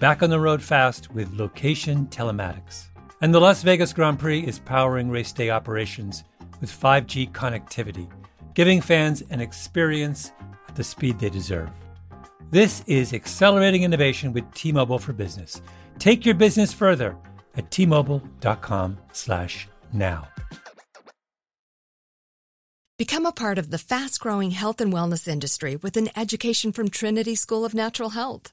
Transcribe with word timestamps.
back 0.00 0.22
on 0.22 0.30
the 0.30 0.40
road 0.40 0.62
fast 0.62 1.12
with 1.12 1.34
location 1.34 2.06
telematics. 2.06 2.86
And 3.20 3.34
the 3.34 3.40
Las 3.40 3.62
Vegas 3.62 3.92
Grand 3.92 4.18
Prix 4.18 4.40
is 4.40 4.58
powering 4.58 5.10
race 5.10 5.30
day 5.30 5.50
operations 5.50 6.24
with 6.60 6.70
5G 6.70 7.30
connectivity, 7.32 8.10
giving 8.54 8.80
fans 8.80 9.22
an 9.28 9.42
experience 9.42 10.32
at 10.68 10.74
the 10.74 10.82
speed 10.82 11.18
they 11.18 11.28
deserve. 11.28 11.68
This 12.50 12.82
is 12.86 13.12
accelerating 13.12 13.82
innovation 13.82 14.32
with 14.32 14.50
T-Mobile 14.54 14.98
for 14.98 15.12
Business. 15.12 15.60
Take 15.98 16.24
your 16.24 16.34
business 16.34 16.72
further 16.72 17.14
at 17.54 17.70
t-mobile.com/now. 17.70 20.28
Become 22.98 23.26
a 23.26 23.32
part 23.32 23.58
of 23.58 23.70
the 23.70 23.78
fast-growing 23.78 24.52
health 24.52 24.80
and 24.80 24.90
wellness 24.92 25.28
industry 25.28 25.76
with 25.76 25.96
an 25.96 26.08
education 26.16 26.72
from 26.72 26.88
Trinity 26.88 27.34
School 27.34 27.66
of 27.66 27.74
Natural 27.74 28.10
Health. 28.10 28.52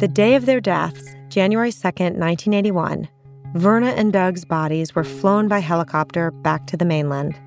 The 0.00 0.08
day 0.08 0.34
of 0.34 0.46
their 0.46 0.62
deaths, 0.62 1.14
January 1.28 1.70
2nd, 1.70 2.16
1981, 2.16 3.06
Verna 3.54 3.88
and 3.88 4.10
Doug's 4.10 4.46
bodies 4.46 4.94
were 4.94 5.04
flown 5.04 5.46
by 5.46 5.58
helicopter 5.58 6.30
back 6.30 6.66
to 6.68 6.76
the 6.78 6.86
mainland. 6.86 7.38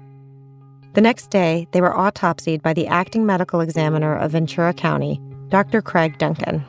The 0.94 1.02
next 1.02 1.32
day, 1.32 1.68
they 1.72 1.82
were 1.82 1.96
autopsied 1.96 2.62
by 2.62 2.74
the 2.74 2.86
acting 2.86 3.26
medical 3.26 3.60
examiner 3.60 4.16
of 4.16 4.34
Ventura 4.34 4.72
County, 4.72 5.20
Dr. 5.50 5.82
Craig 5.82 6.20
Duncan. 6.20 6.64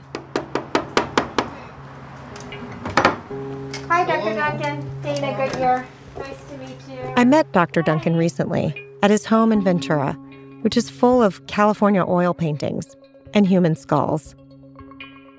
Hi, 3.87 4.07
Dr. 4.07 4.33
Duncan. 4.37 5.03
Dana 5.03 5.37
Goodyear. 5.37 5.87
Nice 6.17 6.45
to 6.45 6.57
meet 6.57 6.79
you. 6.89 7.13
I 7.15 7.27
met 7.27 7.53
Dr. 7.53 7.83
Duncan 7.83 8.17
recently 8.17 8.75
at 9.03 9.11
his 9.11 9.27
home 9.27 9.53
in 9.53 9.63
Ventura, 9.63 10.15
which 10.63 10.79
is 10.79 10.89
full 10.89 11.23
of 11.23 11.47
California 11.47 12.03
oil 12.09 12.33
paintings 12.33 12.97
and 13.35 13.47
human 13.47 13.77
skulls. 13.77 14.35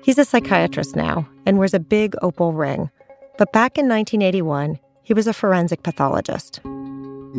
He's 0.06 0.18
a 0.18 0.24
psychiatrist 0.24 0.94
now 0.94 1.28
and 1.46 1.58
wears 1.58 1.74
a 1.74 1.80
big 1.80 2.14
opal 2.22 2.52
ring. 2.52 2.90
But 3.38 3.52
back 3.52 3.76
in 3.76 3.88
1981, 3.88 4.78
he 5.02 5.12
was 5.12 5.26
a 5.26 5.32
forensic 5.32 5.82
pathologist. 5.82 6.60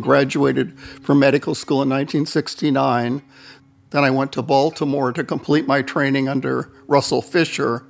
Graduated 0.02 0.78
from 0.78 1.18
medical 1.18 1.54
school 1.54 1.80
in 1.80 1.88
1969. 1.88 3.22
Then 3.88 4.04
I 4.04 4.10
went 4.10 4.32
to 4.32 4.42
Baltimore 4.42 5.14
to 5.14 5.24
complete 5.24 5.66
my 5.66 5.80
training 5.80 6.28
under 6.28 6.70
Russell 6.88 7.22
Fisher, 7.22 7.86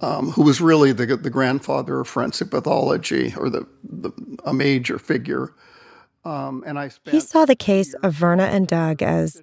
um, 0.00 0.30
who 0.30 0.42
was 0.42 0.62
really 0.62 0.92
the, 0.92 1.14
the 1.18 1.28
grandfather 1.28 2.00
of 2.00 2.08
forensic 2.08 2.50
pathology 2.50 3.34
or 3.36 3.50
the, 3.50 3.66
the 3.84 4.10
a 4.46 4.54
major 4.54 4.98
figure. 4.98 5.52
Um, 6.24 6.64
and 6.66 6.78
I 6.78 6.88
spent 6.88 7.14
He 7.14 7.20
saw 7.20 7.44
the 7.44 7.54
case 7.54 7.92
of 8.02 8.14
Verna 8.14 8.44
and 8.44 8.66
Doug 8.66 9.02
as 9.02 9.42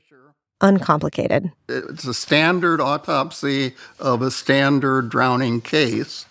uncomplicated. 0.62 1.52
It's 1.68 2.06
a 2.06 2.14
standard 2.14 2.82
autopsy 2.82 3.76
of 4.00 4.22
a 4.22 4.32
standard 4.32 5.10
drowning 5.10 5.62
case 5.62 6.26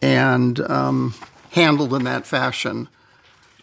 and 0.00 0.60
um, 0.60 1.14
handled 1.50 1.94
in 1.94 2.04
that 2.04 2.26
fashion 2.26 2.88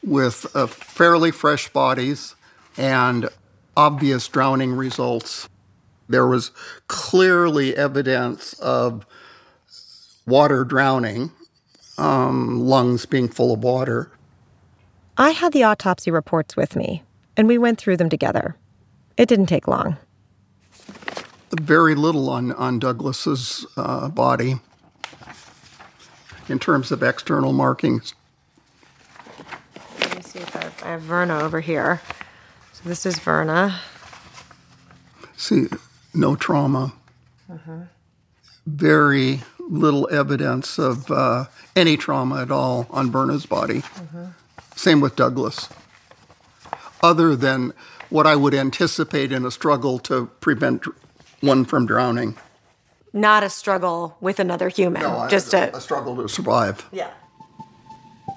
with 0.04 0.54
uh, 0.56 0.68
fairly 0.68 1.32
fresh 1.32 1.70
bodies 1.70 2.36
and 2.78 3.30
obvious 3.78 4.28
drowning 4.28 4.74
results. 4.74 5.48
There 6.10 6.28
was 6.28 6.52
clearly 6.88 7.76
evidence 7.76 8.54
of 8.54 9.06
water 10.26 10.64
drowning, 10.64 11.32
um, 11.98 12.60
lungs 12.62 13.06
being 13.06 13.28
full 13.28 13.54
of 13.54 13.64
water. 13.64 14.12
I 15.18 15.32
had 15.32 15.54
the 15.54 15.64
autopsy 15.64 16.10
reports 16.10 16.56
with 16.56 16.76
me, 16.76 17.04
and 17.38 17.48
we 17.48 17.58
went 17.58 17.80
through 17.80 17.98
them 17.98 18.10
together. 18.10 18.56
It 19.22 19.30
didn't 19.30 19.46
take 19.46 19.68
long. 19.68 19.98
Very 21.52 21.94
little 21.94 22.28
on, 22.32 22.54
on 22.54 22.80
Douglas's 22.80 23.68
uh, 23.78 24.10
body 24.10 24.56
in 26.50 26.58
terms 26.58 26.92
of 26.92 27.04
external 27.04 27.54
markings. 27.54 28.16
Let 30.00 30.16
me 30.16 30.24
see 30.24 30.40
if 30.40 30.56
I 30.56 30.64
have, 30.64 30.84
I 30.84 30.88
have 30.88 31.02
Verna 31.04 31.40
over 31.40 31.60
here. 31.60 32.02
So 32.74 32.90
this 32.90 33.06
is 33.06 33.20
Verna. 33.20 33.80
See, 35.38 35.68
no 36.16 36.36
trauma. 36.36 36.94
Very 38.66 39.44
little 39.60 40.10
evidence 40.12 40.80
of 40.80 41.12
uh, 41.12 41.46
any 41.76 41.96
trauma 41.96 42.42
at 42.42 42.50
all 42.50 42.88
on 42.90 43.12
Verna's 43.12 43.46
body. 43.46 43.84
Same 44.76 45.00
with 45.00 45.16
Douglas. 45.16 45.70
Other 47.04 47.36
than 47.36 47.74
what 48.12 48.28
I 48.28 48.36
would 48.36 48.54
anticipate 48.54 49.32
in 49.32 49.46
a 49.46 49.52
struggle 49.52 49.98
to 50.00 50.28
prevent 50.42 50.84
one 51.40 51.66
from 51.66 51.86
drowning. 51.88 52.38
Not 53.14 53.44
a 53.44 53.50
struggle 53.50 54.16
with 54.22 54.40
another 54.40 54.70
human, 54.70 55.02
No, 55.02 55.28
just 55.30 55.54
a, 55.54 55.74
a. 55.74 55.78
a 55.78 55.82
struggle 55.82 56.16
to 56.18 56.30
survive. 56.30 56.88
Yeah. 56.92 57.10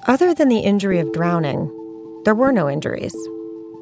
Other 0.07 0.33
than 0.33 0.49
the 0.49 0.61
injury 0.61 0.99
of 0.99 1.13
drowning, 1.13 1.71
there 2.25 2.35
were 2.35 2.53
no 2.53 2.69
injuries. 2.71 3.15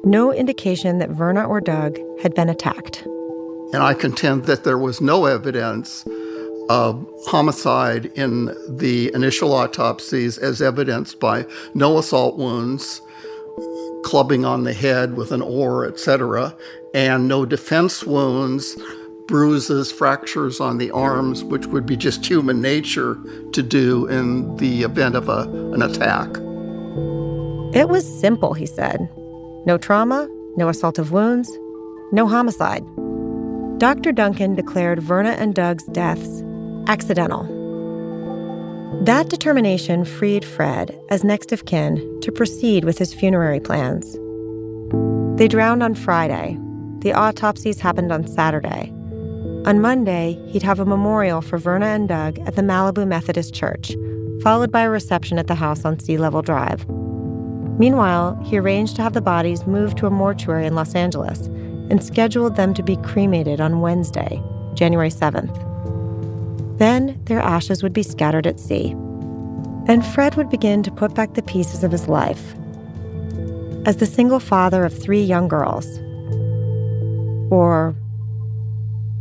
No 0.03 0.33
indication 0.33 0.97
that 0.97 1.09
Verna 1.09 1.45
or 1.45 1.61
Doug 1.61 1.97
had 2.21 2.35
been 2.35 2.49
attacked. 2.49 3.03
And 3.73 3.81
I 3.81 3.93
contend 3.93 4.45
that 4.45 4.63
there 4.63 4.77
was 4.77 4.99
no 4.99 5.25
evidence 5.25 6.05
of 6.69 7.07
homicide 7.27 8.05
in 8.15 8.55
the 8.67 9.11
initial 9.13 9.53
autopsies, 9.53 10.37
as 10.37 10.61
evidenced 10.61 11.19
by 11.19 11.45
no 11.73 11.97
assault 11.97 12.37
wounds, 12.37 13.01
clubbing 14.03 14.45
on 14.45 14.63
the 14.63 14.73
head 14.73 15.15
with 15.15 15.31
an 15.31 15.41
oar, 15.41 15.85
etc., 15.85 16.55
and 16.93 17.27
no 17.27 17.45
defense 17.45 18.03
wounds, 18.03 18.77
bruises, 19.27 19.91
fractures 19.91 20.59
on 20.59 20.77
the 20.77 20.91
arms, 20.91 21.43
which 21.43 21.65
would 21.67 21.85
be 21.85 21.97
just 21.97 22.25
human 22.25 22.61
nature 22.61 23.17
to 23.53 23.63
do 23.63 24.05
in 24.07 24.55
the 24.57 24.83
event 24.83 25.15
of 25.15 25.29
a, 25.29 25.41
an 25.73 25.81
attack. 25.81 26.29
It 27.75 27.89
was 27.89 28.05
simple, 28.19 28.53
he 28.53 28.67
said. 28.67 28.99
No 29.65 29.77
trauma, 29.79 30.27
no 30.57 30.67
assaultive 30.67 31.09
wounds, 31.09 31.49
no 32.11 32.27
homicide. 32.27 32.83
Dr. 33.79 34.11
Duncan 34.11 34.53
declared 34.53 35.01
Verna 35.01 35.31
and 35.31 35.55
Doug's 35.55 35.85
deaths 35.85 36.43
accidental. 36.87 37.62
That 39.01 39.29
determination 39.29 40.05
freed 40.05 40.45
Fred, 40.45 40.97
as 41.09 41.23
next 41.23 41.51
of 41.51 41.65
kin, 41.65 42.19
to 42.21 42.31
proceed 42.31 42.85
with 42.85 42.97
his 42.97 43.13
funerary 43.13 43.59
plans. 43.59 44.17
They 45.37 45.47
drowned 45.47 45.83
on 45.83 45.95
Friday. 45.95 46.57
The 46.99 47.11
autopsies 47.11 47.81
happened 47.81 48.13
on 48.13 48.27
Saturday. 48.27 48.91
On 49.65 49.81
Monday, 49.81 50.39
he'd 50.47 50.63
have 50.63 50.79
a 50.79 50.85
memorial 50.85 51.41
for 51.41 51.57
Verna 51.57 51.87
and 51.87 52.07
Doug 52.07 52.39
at 52.39 52.55
the 52.55 52.61
Malibu 52.61 53.05
Methodist 53.05 53.53
Church, 53.53 53.93
followed 54.41 54.71
by 54.71 54.81
a 54.81 54.89
reception 54.89 55.37
at 55.37 55.47
the 55.47 55.55
house 55.55 55.83
on 55.83 55.99
Sea 55.99 56.17
Level 56.17 56.41
Drive. 56.41 56.87
Meanwhile, 57.77 58.39
he 58.43 58.57
arranged 58.57 58.95
to 58.97 59.01
have 59.01 59.13
the 59.13 59.21
bodies 59.21 59.65
moved 59.65 59.97
to 59.97 60.07
a 60.07 60.11
mortuary 60.11 60.65
in 60.65 60.75
Los 60.75 60.95
Angeles 60.95 61.47
and 61.89 62.03
scheduled 62.03 62.55
them 62.55 62.73
to 62.73 62.83
be 62.83 62.95
cremated 62.97 63.59
on 63.59 63.81
Wednesday, 63.81 64.41
January 64.75 65.09
7th. 65.09 65.57
Then 66.77 67.12
their 67.25 67.39
ashes 67.39 67.81
would 67.83 67.93
be 67.93 68.03
scattered 68.03 68.47
at 68.47 68.59
sea. 68.59 68.91
And 69.87 70.05
Fred 70.05 70.35
would 70.35 70.49
begin 70.49 70.83
to 70.83 70.91
put 70.91 71.13
back 71.13 71.33
the 71.33 71.41
pieces 71.41 71.83
of 71.83 71.91
his 71.91 72.07
life. 72.07 72.55
As 73.85 73.97
the 73.97 74.05
single 74.05 74.39
father 74.39 74.85
of 74.85 74.97
three 74.97 75.21
young 75.21 75.47
girls. 75.47 75.85
Or 77.51 77.95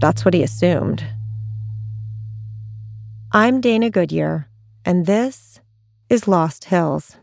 that's 0.00 0.24
what 0.24 0.34
he 0.34 0.42
assumed. 0.42 1.04
I'm 3.32 3.60
Dana 3.60 3.88
Goodyear, 3.88 4.48
and 4.84 5.06
this 5.06 5.60
is 6.08 6.28
Lost 6.28 6.64
Hills. 6.64 7.16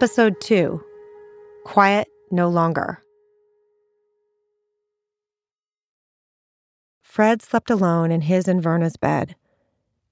Episode 0.00 0.40
2 0.40 0.82
Quiet 1.66 2.08
No 2.30 2.48
Longer. 2.48 3.02
Fred 7.02 7.42
slept 7.42 7.68
alone 7.68 8.10
in 8.10 8.22
his 8.22 8.48
and 8.48 8.62
Verna's 8.62 8.96
bed. 8.96 9.36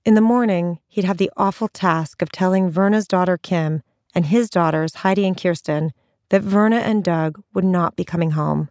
In 0.05 0.15
the 0.15 0.21
morning, 0.21 0.81
he'd 0.89 1.07
have 1.07 1.17
the 1.17 1.31
awful 1.39 1.69
task 1.69 2.21
of 2.21 2.31
telling 2.31 2.69
Verna's 2.69 3.09
daughter 3.09 3.39
Kim 3.39 3.83
and 4.15 4.27
his 4.27 4.51
daughters 4.51 4.97
Heidi 4.97 5.27
and 5.27 5.41
Kirsten 5.41 5.95
that 6.29 6.43
Verna 6.43 6.81
and 6.81 7.03
Doug 7.03 7.43
would 7.55 7.65
not 7.65 7.97
be 7.97 8.05
coming 8.05 8.33
home. 8.33 8.69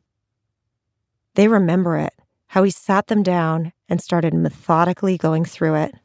They 1.34 1.48
remember 1.48 1.98
it, 1.98 2.14
how 2.50 2.62
he 2.62 2.70
sat 2.70 3.08
them 3.08 3.24
down 3.24 3.74
and 3.90 4.00
started 4.00 4.36
methodically 4.36 5.18
going 5.18 5.46
through 5.46 5.78
it. 5.78 5.96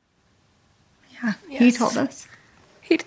Yeah, 1.23 1.35
yes. 1.50 1.61
he 1.61 1.70
told 1.70 1.99
us. 1.99 2.26
He 2.81 2.97
did. 2.97 3.06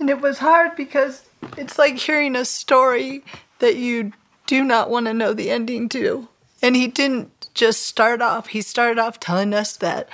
And 0.00 0.08
it 0.08 0.20
was 0.20 0.38
hard 0.38 0.74
because 0.74 1.28
it's 1.56 1.78
like 1.78 1.98
hearing 1.98 2.34
a 2.34 2.44
story 2.44 3.22
that 3.58 3.76
you 3.76 4.12
do 4.46 4.64
not 4.64 4.90
want 4.90 5.06
to 5.06 5.14
know 5.14 5.34
the 5.34 5.50
ending 5.50 5.88
to. 5.90 6.26
And 6.62 6.74
he 6.74 6.86
didn't 6.88 7.48
just 7.54 7.82
start 7.82 8.22
off, 8.22 8.48
he 8.48 8.62
started 8.62 8.98
off 8.98 9.20
telling 9.20 9.54
us 9.54 9.76
that 9.76 10.08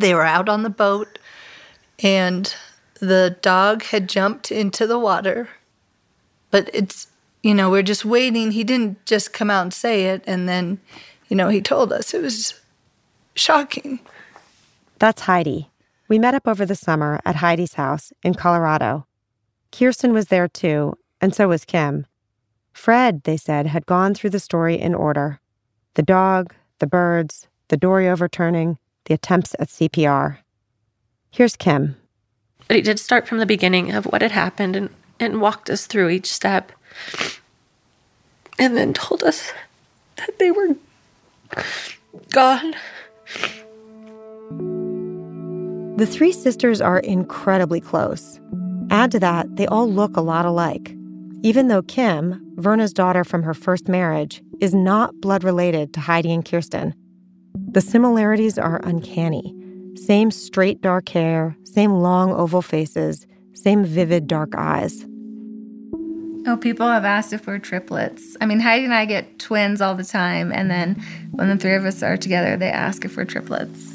they 0.00 0.12
were 0.12 0.26
out 0.26 0.48
on 0.48 0.62
the 0.62 0.70
boat 0.70 1.18
and 2.02 2.54
the 3.00 3.36
dog 3.40 3.84
had 3.84 4.08
jumped 4.08 4.50
into 4.50 4.86
the 4.86 4.98
water. 4.98 5.48
But 6.50 6.68
it's, 6.74 7.06
you 7.42 7.54
know, 7.54 7.70
we're 7.70 7.82
just 7.82 8.04
waiting. 8.04 8.50
He 8.50 8.64
didn't 8.64 9.04
just 9.06 9.32
come 9.32 9.50
out 9.50 9.62
and 9.62 9.72
say 9.72 10.06
it. 10.06 10.22
And 10.26 10.48
then, 10.48 10.80
you 11.28 11.36
know, 11.36 11.48
he 11.48 11.60
told 11.60 11.92
us. 11.92 12.12
It 12.12 12.22
was 12.22 12.60
shocking. 13.34 14.00
That's 14.98 15.22
Heidi. 15.22 15.69
We 16.10 16.18
met 16.18 16.34
up 16.34 16.48
over 16.48 16.66
the 16.66 16.74
summer 16.74 17.20
at 17.24 17.36
Heidi's 17.36 17.74
house 17.74 18.12
in 18.24 18.34
Colorado. 18.34 19.06
Kirsten 19.70 20.12
was 20.12 20.26
there 20.26 20.48
too, 20.48 20.94
and 21.20 21.32
so 21.32 21.46
was 21.46 21.64
Kim. 21.64 22.04
Fred, 22.72 23.22
they 23.22 23.36
said, 23.36 23.68
had 23.68 23.86
gone 23.86 24.14
through 24.14 24.30
the 24.30 24.40
story 24.40 24.74
in 24.74 24.92
order 24.92 25.40
the 25.94 26.02
dog, 26.02 26.52
the 26.80 26.86
birds, 26.86 27.46
the 27.68 27.76
dory 27.76 28.08
overturning, 28.08 28.78
the 29.04 29.14
attempts 29.14 29.54
at 29.60 29.68
CPR. 29.68 30.38
Here's 31.30 31.54
Kim. 31.54 31.96
But 32.66 32.76
he 32.76 32.82
did 32.82 32.98
start 32.98 33.28
from 33.28 33.38
the 33.38 33.46
beginning 33.46 33.92
of 33.92 34.04
what 34.06 34.22
had 34.22 34.32
happened 34.32 34.74
and, 34.74 34.90
and 35.20 35.40
walked 35.40 35.70
us 35.70 35.86
through 35.86 36.08
each 36.08 36.32
step. 36.32 36.72
And 38.58 38.76
then 38.76 38.94
told 38.94 39.22
us 39.22 39.52
that 40.16 40.40
they 40.40 40.50
were 40.50 40.74
gone. 42.30 42.74
The 46.00 46.06
three 46.06 46.32
sisters 46.32 46.80
are 46.80 47.00
incredibly 47.00 47.78
close. 47.78 48.40
Add 48.88 49.10
to 49.10 49.20
that, 49.20 49.56
they 49.56 49.66
all 49.66 49.86
look 49.86 50.16
a 50.16 50.22
lot 50.22 50.46
alike. 50.46 50.96
Even 51.42 51.68
though 51.68 51.82
Kim, 51.82 52.40
Verna's 52.56 52.94
daughter 52.94 53.22
from 53.22 53.42
her 53.42 53.52
first 53.52 53.86
marriage, 53.86 54.40
is 54.62 54.72
not 54.72 55.20
blood 55.20 55.44
related 55.44 55.92
to 55.92 56.00
Heidi 56.00 56.32
and 56.32 56.42
Kirsten, 56.42 56.94
the 57.70 57.82
similarities 57.82 58.56
are 58.58 58.80
uncanny. 58.82 59.54
Same 59.94 60.30
straight 60.30 60.80
dark 60.80 61.10
hair, 61.10 61.54
same 61.64 61.92
long 61.92 62.32
oval 62.32 62.62
faces, 62.62 63.26
same 63.52 63.84
vivid 63.84 64.26
dark 64.26 64.54
eyes. 64.56 65.04
Oh, 66.46 66.56
people 66.58 66.88
have 66.88 67.04
asked 67.04 67.34
if 67.34 67.46
we're 67.46 67.58
triplets. 67.58 68.38
I 68.40 68.46
mean, 68.46 68.60
Heidi 68.60 68.86
and 68.86 68.94
I 68.94 69.04
get 69.04 69.38
twins 69.38 69.82
all 69.82 69.94
the 69.94 70.04
time, 70.04 70.50
and 70.50 70.70
then 70.70 70.94
when 71.32 71.50
the 71.50 71.58
three 71.58 71.74
of 71.74 71.84
us 71.84 72.02
are 72.02 72.16
together, 72.16 72.56
they 72.56 72.70
ask 72.70 73.04
if 73.04 73.18
we're 73.18 73.26
triplets. 73.26 73.89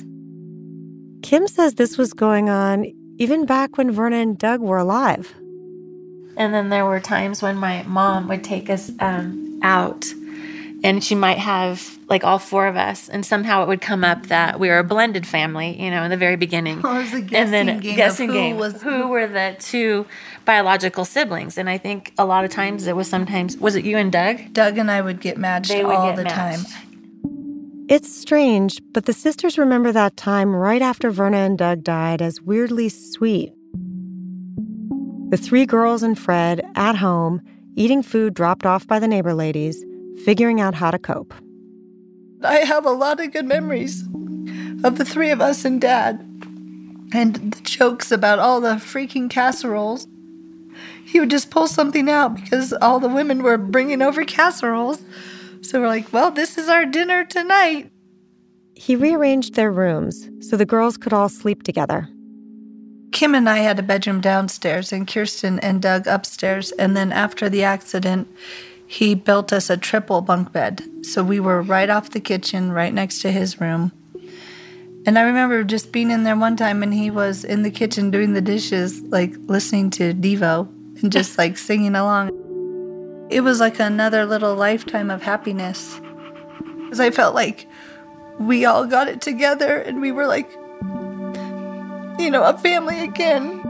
Kim 1.26 1.48
says 1.48 1.74
this 1.74 1.98
was 1.98 2.14
going 2.14 2.52
on 2.52 2.86
even 3.18 3.48
back 3.48 3.80
when 3.80 3.90
Verna 3.90 4.18
and 4.18 4.38
Doug 4.38 4.62
were 4.62 4.78
alive. 4.78 5.34
And 6.38 6.54
then 6.54 6.70
there 6.70 6.86
were 6.86 7.00
times 7.00 7.42
when 7.42 7.58
my 7.58 7.82
mom 7.88 8.28
would 8.28 8.44
take 8.44 8.70
us 8.70 8.92
um, 9.00 9.60
out 9.64 10.06
and 10.84 11.04
she 11.04 11.16
might 11.16 11.40
have 11.40 11.98
like 12.10 12.24
all 12.24 12.38
four 12.38 12.68
of 12.68 12.76
us 12.76 13.10
and 13.10 13.26
somehow 13.26 13.64
it 13.64 13.68
would 13.68 13.82
come 13.82 14.04
up 14.04 14.28
that 14.28 14.60
we 14.60 14.68
were 14.68 14.78
a 14.78 14.84
blended 14.84 15.26
family 15.26 15.82
you 15.82 15.90
know 15.90 16.04
in 16.04 16.12
the 16.12 16.18
very 16.18 16.36
beginning. 16.36 16.82
Oh, 16.84 17.00
and 17.34 17.52
then 17.52 17.80
guessing 17.80 18.30
who 18.30 18.36
game. 18.36 18.58
was 18.58 18.84
who 18.84 19.08
were 19.08 19.26
the 19.26 19.56
two 19.58 20.06
biological 20.46 21.06
siblings? 21.06 21.58
And 21.58 21.68
i 21.68 21.80
think 21.80 22.14
a 22.20 22.26
lot 22.26 22.46
of 22.46 22.52
times 22.52 22.86
it 22.86 22.96
was 22.96 23.08
sometimes 23.08 23.58
was 23.58 23.76
it 23.76 23.84
you 23.84 23.98
and 23.98 24.12
doug? 24.12 24.54
Doug 24.54 24.78
and 24.78 24.92
i 24.92 25.02
would 25.02 25.22
get 25.22 25.40
matched 25.40 25.70
they 25.70 25.84
would 25.84 25.96
all 25.96 26.10
get 26.10 26.18
the 26.18 26.24
matched. 26.26 26.70
time 26.70 26.86
it's 27.88 28.12
strange, 28.12 28.82
but 28.94 29.06
the 29.06 29.14
sisters 29.14 29.60
remember 29.60 29.92
that 29.92 30.18
time 30.18 30.56
right 30.56 30.82
after 30.82 31.12
Verna 31.12 31.38
and 31.38 31.58
Doug 31.58 31.84
died 31.84 32.22
as 32.22 32.42
weirdly 32.42 32.90
sweet. 32.90 33.54
The 35.30 35.38
three 35.38 35.68
girls 35.68 36.02
and 36.02 36.18
Fred 36.18 36.66
at 36.76 36.96
home, 36.96 37.42
eating 37.76 38.02
food 38.02 38.34
dropped 38.34 38.66
off 38.66 38.88
by 38.88 38.98
the 38.98 39.08
neighbor 39.08 39.34
ladies, 39.36 39.84
figuring 40.24 40.60
out 40.60 40.74
how 40.74 40.90
to 40.90 40.98
cope. 40.98 41.34
I 42.44 42.58
have 42.58 42.86
a 42.86 42.92
lot 42.92 43.20
of 43.20 43.32
good 43.32 43.46
memories 43.46 44.02
of 44.84 44.98
the 44.98 45.06
three 45.06 45.30
of 45.30 45.42
us 45.42 45.64
and 45.64 45.80
Dad, 45.80 46.20
and 47.14 47.36
the 47.36 47.62
jokes 47.62 48.12
about 48.12 48.40
all 48.40 48.62
the 48.62 48.76
freaking 48.76 49.30
casseroles. 49.30 50.08
He 51.06 51.20
would 51.20 51.30
just 51.30 51.52
pull 51.52 51.68
something 51.68 52.10
out 52.10 52.36
because 52.36 52.74
all 52.74 53.00
the 53.00 53.10
women 53.10 53.44
were 53.44 53.58
bringing 53.58 54.02
over 54.02 54.24
casseroles. 54.24 55.02
So 55.66 55.82
we're 55.82 55.88
like, 55.88 56.14
well, 56.14 56.30
this 56.30 56.60
is 56.60 56.70
our 56.70 56.86
dinner 56.86 57.26
tonight. 57.26 57.92
He 58.76 58.96
rearranged 58.96 59.56
their 59.56 59.72
rooms 59.72 60.30
so 60.40 60.58
the 60.58 60.66
girls 60.66 60.96
could 60.96 61.12
all 61.12 61.28
sleep 61.28 61.64
together. 61.64 62.08
Kim 63.12 63.34
and 63.34 63.50
I 63.50 63.60
had 63.60 63.80
a 63.80 63.84
bedroom 63.84 64.22
downstairs, 64.22 64.92
and 64.92 65.08
Kirsten 65.08 65.60
and 65.62 65.82
Doug 65.82 66.06
upstairs. 66.06 66.72
And 66.74 66.96
then 66.96 67.12
after 67.12 67.50
the 67.50 67.64
accident, 67.64 68.28
he 68.86 69.16
built 69.16 69.52
us 69.52 69.70
a 69.70 69.78
triple 69.78 70.22
bunk 70.22 70.52
bed. 70.52 70.84
So 71.02 71.24
we 71.24 71.40
were 71.40 71.62
right 71.62 71.90
off 71.90 72.12
the 72.12 72.20
kitchen, 72.20 72.72
right 72.72 72.94
next 72.94 73.20
to 73.22 73.32
his 73.32 73.60
room. 73.60 73.92
And 75.08 75.18
I 75.18 75.24
remember 75.24 75.64
just 75.64 75.92
being 75.92 76.12
in 76.12 76.24
there 76.24 76.38
one 76.38 76.58
time, 76.58 76.84
and 76.84 76.94
he 76.94 77.10
was 77.10 77.44
in 77.44 77.64
the 77.64 77.72
kitchen 77.72 78.12
doing 78.12 78.34
the 78.34 78.42
dishes, 78.42 79.02
like 79.02 79.34
listening 79.46 79.90
to 79.92 80.14
Devo 80.14 80.68
and 81.02 81.12
just 81.12 81.38
like 81.40 81.58
singing 81.58 81.96
along. 81.96 82.45
It 83.30 83.42
was 83.42 83.60
like 83.60 83.80
another 83.80 84.26
little 84.26 84.56
lifetime 84.56 85.10
of 85.10 85.24
happiness. 85.24 86.00
Because 86.84 87.00
I 87.00 87.10
felt 87.12 87.34
like 87.34 87.68
we 88.40 88.66
all 88.66 88.86
got 88.86 89.08
it 89.08 89.22
together 89.22 89.78
and 89.78 90.02
we 90.02 90.12
were 90.12 90.28
like, 90.28 90.52
you 92.20 92.30
know, 92.30 92.44
a 92.44 92.58
family 92.58 93.02
again. 93.02 93.62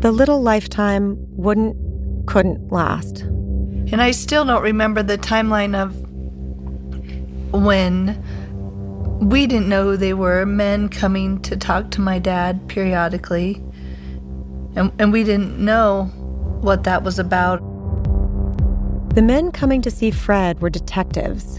The 0.00 0.12
little 0.12 0.42
lifetime 0.42 1.16
wouldn't, 1.30 1.76
couldn't 2.26 2.70
last. 2.70 3.24
And 3.92 4.00
I 4.02 4.10
still 4.10 4.44
don't 4.44 4.62
remember 4.62 5.02
the 5.02 5.18
timeline 5.18 5.74
of 5.74 5.94
when 7.52 8.20
we 9.20 9.46
didn't 9.46 9.68
know 9.68 9.84
who 9.84 9.96
they 9.96 10.14
were 10.14 10.44
men 10.44 10.88
coming 10.88 11.40
to 11.42 11.56
talk 11.56 11.90
to 11.92 12.00
my 12.00 12.18
dad 12.18 12.66
periodically. 12.68 13.62
And, 14.76 14.92
and 14.98 15.12
we 15.12 15.22
didn't 15.22 15.58
know 15.58 16.04
what 16.60 16.84
that 16.84 17.02
was 17.02 17.18
about. 17.18 17.58
The 19.14 19.22
men 19.22 19.52
coming 19.52 19.80
to 19.82 19.90
see 19.90 20.10
Fred 20.10 20.60
were 20.60 20.70
detectives 20.70 21.58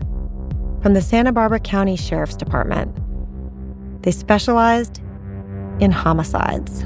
from 0.81 0.93
the 0.93 1.01
Santa 1.01 1.31
Barbara 1.31 1.59
County 1.59 1.95
Sheriff's 1.95 2.35
Department. 2.35 2.93
They 4.03 4.11
specialized 4.11 5.01
in 5.79 5.91
homicides. 5.91 6.85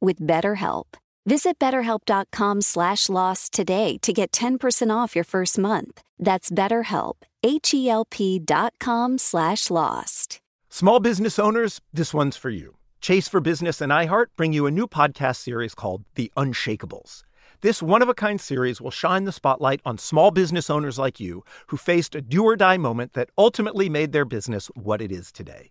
with 0.00 0.20
BetterHelp. 0.20 0.86
Visit 1.26 1.58
betterhelp.com 1.58 2.62
slash 2.62 3.08
lost 3.08 3.52
today 3.52 3.98
to 4.02 4.12
get 4.12 4.32
10% 4.32 4.90
off 4.90 5.14
your 5.14 5.24
first 5.24 5.58
month. 5.58 6.02
That's 6.18 6.50
betterhelp, 6.50 7.14
H-E-L-P 7.42 8.38
dot 8.40 8.72
com 8.80 9.18
slash 9.18 9.70
lost. 9.70 10.40
Small 10.70 11.00
business 11.00 11.38
owners, 11.38 11.80
this 11.92 12.14
one's 12.14 12.36
for 12.36 12.50
you. 12.50 12.76
Chase 13.00 13.28
for 13.28 13.40
Business 13.40 13.80
and 13.80 13.90
iHeart 13.92 14.26
bring 14.36 14.52
you 14.52 14.66
a 14.66 14.70
new 14.70 14.86
podcast 14.86 15.36
series 15.36 15.74
called 15.74 16.04
The 16.14 16.30
Unshakables. 16.36 17.22
This 17.62 17.82
one 17.82 18.00
of 18.02 18.08
a 18.08 18.14
kind 18.14 18.40
series 18.40 18.80
will 18.80 18.90
shine 18.90 19.24
the 19.24 19.32
spotlight 19.32 19.80
on 19.84 19.98
small 19.98 20.30
business 20.30 20.70
owners 20.70 20.98
like 20.98 21.20
you 21.20 21.44
who 21.66 21.76
faced 21.76 22.14
a 22.14 22.22
do 22.22 22.44
or 22.44 22.56
die 22.56 22.78
moment 22.78 23.12
that 23.12 23.28
ultimately 23.36 23.88
made 23.90 24.12
their 24.12 24.24
business 24.24 24.68
what 24.74 25.02
it 25.02 25.12
is 25.12 25.30
today. 25.30 25.70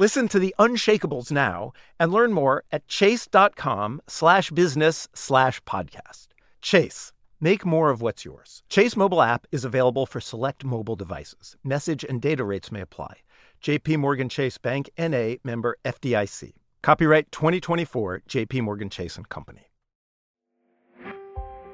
Listen 0.00 0.28
to 0.28 0.38
the 0.38 0.54
Unshakables 0.58 1.30
now 1.30 1.74
and 1.98 2.10
learn 2.10 2.32
more 2.32 2.64
at 2.72 2.88
chase.com 2.88 4.00
slash 4.06 4.50
business 4.50 5.06
slash 5.12 5.62
podcast. 5.64 6.28
Chase, 6.62 7.12
make 7.38 7.66
more 7.66 7.90
of 7.90 8.00
what's 8.00 8.24
yours. 8.24 8.62
Chase 8.70 8.96
mobile 8.96 9.20
app 9.20 9.46
is 9.52 9.62
available 9.62 10.06
for 10.06 10.18
select 10.18 10.64
mobile 10.64 10.96
devices. 10.96 11.54
Message 11.62 12.02
and 12.02 12.22
data 12.22 12.44
rates 12.44 12.72
may 12.72 12.80
apply. 12.80 13.18
JP 13.62 13.98
Morgan 13.98 14.30
Chase 14.30 14.56
Bank 14.56 14.88
NA 14.98 15.34
member 15.44 15.76
FDIC. 15.84 16.54
Copyright 16.80 17.30
2024 17.30 18.22
JP 18.26 18.62
Morgan 18.62 18.88
Chase 18.88 19.18
and 19.18 19.28
Company. 19.28 19.68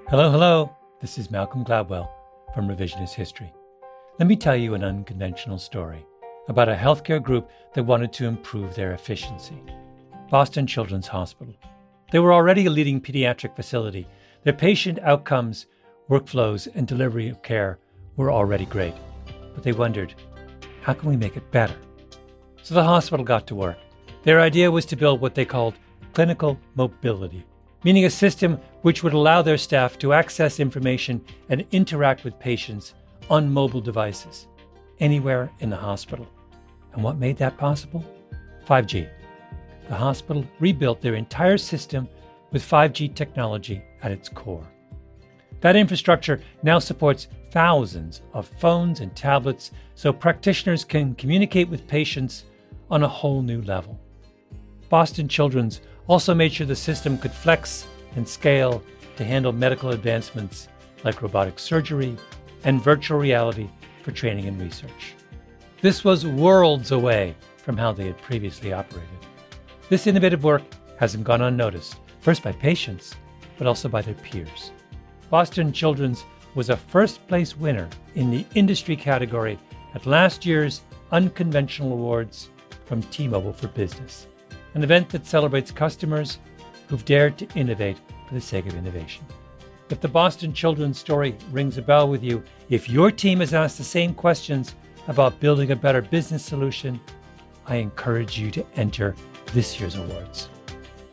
Hello, 0.09 0.33
hello. 0.33 0.77
This 1.01 1.17
is 1.17 1.31
Malcolm 1.31 1.65
Gladwell 1.65 2.11
from 2.55 2.67
Revisionist 2.67 3.15
History. 3.15 3.53
Let 4.19 4.27
me 4.27 4.35
tell 4.35 4.57
you 4.57 4.75
an 4.75 4.83
unconventional 4.83 5.59
story 5.59 6.05
about 6.49 6.69
a 6.69 6.75
healthcare 6.75 7.23
group 7.23 7.51
that 7.75 7.85
wanted 7.85 8.13
to 8.15 8.27
improve 8.27 8.75
their 8.75 8.93
efficiency 8.93 9.63
Boston 10.31 10.67
Children's 10.67 11.07
Hospital. 11.07 11.55
They 12.11 12.19
were 12.19 12.33
already 12.33 12.67
a 12.67 12.71
leading 12.71 13.01
pediatric 13.01 13.55
facility. 13.55 14.09
Their 14.43 14.53
patient 14.53 14.99
outcomes, 15.01 15.67
workflows, 16.11 16.69
and 16.75 16.87
delivery 16.87 17.29
of 17.29 17.43
care 17.43 17.79
were 18.17 18.33
already 18.33 18.67
great. 18.67 18.95
But 19.55 19.63
they 19.63 19.73
wondered, 19.73 20.15
how 20.83 20.95
can 20.95 21.09
we 21.09 21.17
make 21.17 21.37
it 21.37 21.51
better? 21.51 21.77
So 22.63 22.75
the 22.75 22.83
hospital 22.83 23.25
got 23.25 23.47
to 23.49 23.55
work. 23.55 23.79
Their 24.25 24.41
idea 24.41 24.71
was 24.71 24.87
to 24.87 24.97
build 24.97 25.21
what 25.21 25.35
they 25.35 25.45
called 25.45 25.75
clinical 26.13 26.59
mobility, 26.75 27.45
meaning 27.85 28.05
a 28.05 28.11
system 28.11 28.59
which 28.83 29.03
would 29.03 29.13
allow 29.13 29.43
their 29.43 29.59
staff 29.59 29.99
to 29.99 30.13
access 30.13 30.59
information 30.59 31.25
and 31.49 31.65
interact 31.71 32.25
with 32.25 32.39
patients 32.39 32.95
on 33.31 33.53
mobile 33.53 33.81
devices 33.81 34.49
anywhere 34.99 35.51
in 35.61 35.71
the 35.71 35.77
hospital. 35.77 36.27
And 36.97 37.05
what 37.05 37.19
made 37.19 37.37
that 37.37 37.59
possible? 37.59 38.05
5G. 38.67 39.09
The 39.89 39.95
hospital 39.95 40.45
rebuilt 40.59 41.01
their 41.01 41.15
entire 41.15 41.59
system 41.59 42.09
with 42.51 42.63
5G 42.63 43.15
technology 43.15 43.83
at 44.03 44.11
its 44.11 44.31
core. 44.31 44.67
That 45.61 45.77
infrastructure 45.77 46.41
now 46.63 46.79
supports 46.79 47.29
thousands 47.51 48.23
of 48.33 48.49
phones 48.59 49.01
and 49.01 49.15
tablets 49.15 49.73
so 49.95 50.13
practitioners 50.13 50.85
can 50.85 51.15
communicate 51.17 51.69
with 51.69 51.87
patients 51.87 52.45
on 52.91 53.03
a 53.03 53.09
whole 53.09 53.43
new 53.43 53.61
level. 53.63 54.01
Boston 54.89 55.29
Children's 55.29 55.83
also 56.07 56.35
made 56.35 56.53
sure 56.53 56.67
the 56.67 56.77
system 56.77 57.19
could 57.19 57.33
flex 57.33 57.87
and 58.15 58.27
scale 58.27 58.83
to 59.17 59.25
handle 59.25 59.53
medical 59.53 59.91
advancements 59.91 60.69
like 61.05 61.21
robotic 61.21 61.59
surgery 61.59 62.17
and 62.65 62.83
virtual 62.83 63.19
reality 63.19 63.69
for 64.03 64.13
training 64.13 64.47
and 64.47 64.61
research. 64.61 65.16
This 65.83 66.05
was 66.05 66.27
worlds 66.27 66.91
away 66.91 67.37
from 67.59 67.77
how 67.77 67.93
they 67.93 68.07
had 68.07 68.17
previously 68.23 68.73
operated. 68.73 69.09
This 69.91 70.07
innovative 70.07 70.43
work 70.43 70.63
hasn't 70.99 71.25
gone 71.25 71.43
unnoticed, 71.43 71.97
first 72.21 72.43
by 72.43 72.53
patients, 72.53 73.15
but 73.59 73.67
also 73.67 73.89
by 73.89 74.01
their 74.01 74.15
peers. 74.15 74.73
Boston 75.29 75.73
Children's 75.73 76.25
was 76.55 76.71
a 76.71 76.77
first 76.77 77.27
place 77.29 77.57
winner 77.57 77.89
in 78.15 78.31
the 78.31 78.47
industry 78.55 78.97
category 78.97 79.59
at 79.95 80.07
last 80.07 80.47
year's 80.47 80.81
Unconventional 81.13 81.93
Awards 81.93 82.49
from 82.87 83.03
T 83.03 83.29
Mobile 83.29 83.53
for 83.53 83.69
Business, 83.69 84.27
an 84.75 84.83
event 84.83 85.11
that 85.11 85.27
celebrates 85.27 85.71
customers 85.71 86.39
who've 86.89 87.05
dared 87.05 87.37
to 87.37 87.49
innovate 87.55 87.99
for 88.27 88.35
the 88.35 88.41
sake 88.41 88.67
of 88.67 88.75
innovation. 88.75 89.27
If 89.91 90.01
the 90.01 90.09
Boston 90.09 90.55
Children's 90.55 90.99
story 90.99 91.37
rings 91.53 91.77
a 91.77 91.83
bell 91.83 92.09
with 92.09 92.25
you, 92.25 92.43
if 92.71 92.89
your 92.89 93.11
team 93.11 93.41
has 93.41 93.53
asked 93.53 93.77
the 93.79 93.85
same 93.85 94.15
questions 94.15 94.75
about 95.09 95.39
building 95.41 95.71
a 95.71 95.77
better 95.77 96.03
business 96.03 96.45
solution, 96.45 97.01
I 97.67 97.77
encourage 97.77 98.39
you 98.39 98.51
to 98.53 98.65
enter 98.77 99.15
this 99.53 99.79
year's 99.81 99.97
awards. 99.97 100.49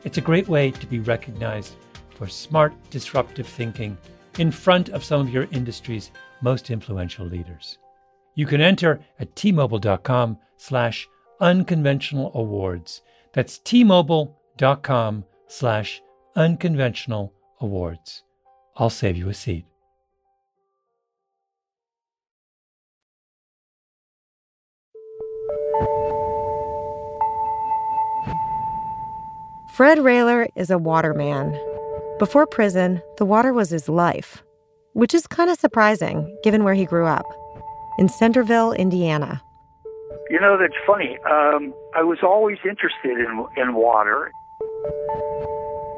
It's 0.03 0.17
a 0.17 0.21
great 0.21 0.47
way 0.47 0.71
to 0.71 0.87
be 0.87 0.99
recognized 0.99 1.75
for 2.15 2.27
smart, 2.27 2.73
disruptive 2.89 3.47
thinking 3.47 3.97
in 4.39 4.51
front 4.51 4.89
of 4.89 5.03
some 5.03 5.21
of 5.21 5.29
your 5.29 5.47
industry's 5.51 6.11
most 6.41 6.69
influential 6.69 7.25
leaders. 7.25 7.77
You 8.35 8.45
can 8.45 8.61
enter 8.61 8.99
at 9.19 9.35
tmobile.com 9.35 10.37
slash 10.57 11.07
unconventional 11.39 12.31
awards. 12.33 13.01
That's 13.33 13.59
tmobile.com 13.59 15.25
slash 15.47 16.01
unconventional 16.35 17.33
awards. 17.61 18.23
I'll 18.75 18.89
save 18.89 19.17
you 19.17 19.29
a 19.29 19.33
seat. 19.33 19.65
Fred 29.73 29.97
Roehler 29.97 30.45
is 30.55 30.69
a 30.69 30.77
waterman. 30.77 31.59
Before 32.19 32.45
prison, 32.45 33.01
the 33.17 33.25
water 33.25 33.51
was 33.53 33.71
his 33.71 33.89
life, 33.89 34.43
which 34.93 35.15
is 35.15 35.25
kind 35.25 35.49
of 35.49 35.57
surprising 35.57 36.31
given 36.43 36.63
where 36.63 36.75
he 36.75 36.85
grew 36.85 37.07
up 37.07 37.25
in 37.97 38.07
Centerville, 38.07 38.73
Indiana. 38.73 39.41
You 40.29 40.39
know, 40.39 40.59
that's 40.59 40.75
funny. 40.85 41.17
Um, 41.27 41.73
I 41.95 42.03
was 42.03 42.19
always 42.21 42.59
interested 42.63 43.17
in, 43.17 43.47
in 43.57 43.73
water. 43.73 44.31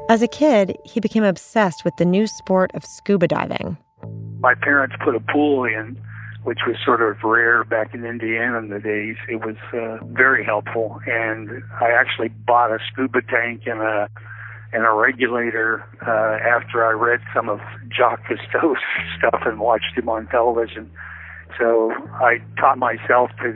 As 0.08 0.22
a 0.22 0.28
kid, 0.28 0.78
he 0.86 0.98
became 0.98 1.24
obsessed 1.24 1.84
with 1.84 1.94
the 1.98 2.06
new 2.06 2.26
sport 2.26 2.70
of 2.72 2.82
scuba 2.82 3.28
diving. 3.28 3.76
My 4.40 4.54
parents 4.54 4.96
put 5.04 5.14
a 5.14 5.20
pool 5.20 5.64
in, 5.64 6.00
which 6.46 6.60
was 6.64 6.76
sort 6.84 7.02
of 7.02 7.16
rare 7.24 7.64
back 7.64 7.92
in 7.92 8.04
Indiana 8.04 8.58
in 8.58 8.68
the 8.68 8.78
days. 8.78 9.16
It 9.28 9.44
was 9.44 9.56
uh, 9.74 9.98
very 10.14 10.44
helpful, 10.44 11.00
and 11.04 11.50
I 11.80 11.90
actually 11.90 12.28
bought 12.28 12.70
a 12.70 12.78
scuba 12.86 13.20
tank 13.22 13.62
and 13.66 13.80
a 13.80 14.08
and 14.72 14.84
a 14.84 14.92
regulator 14.92 15.84
uh, 16.06 16.38
after 16.46 16.86
I 16.86 16.92
read 16.92 17.18
some 17.34 17.48
of 17.48 17.58
Jacques 17.90 18.22
Cousteau's 18.28 18.78
stuff 19.18 19.40
and 19.44 19.58
watched 19.58 19.96
him 19.96 20.08
on 20.08 20.28
television. 20.28 20.88
So 21.58 21.92
I 22.14 22.38
taught 22.60 22.78
myself 22.78 23.30
to, 23.42 23.52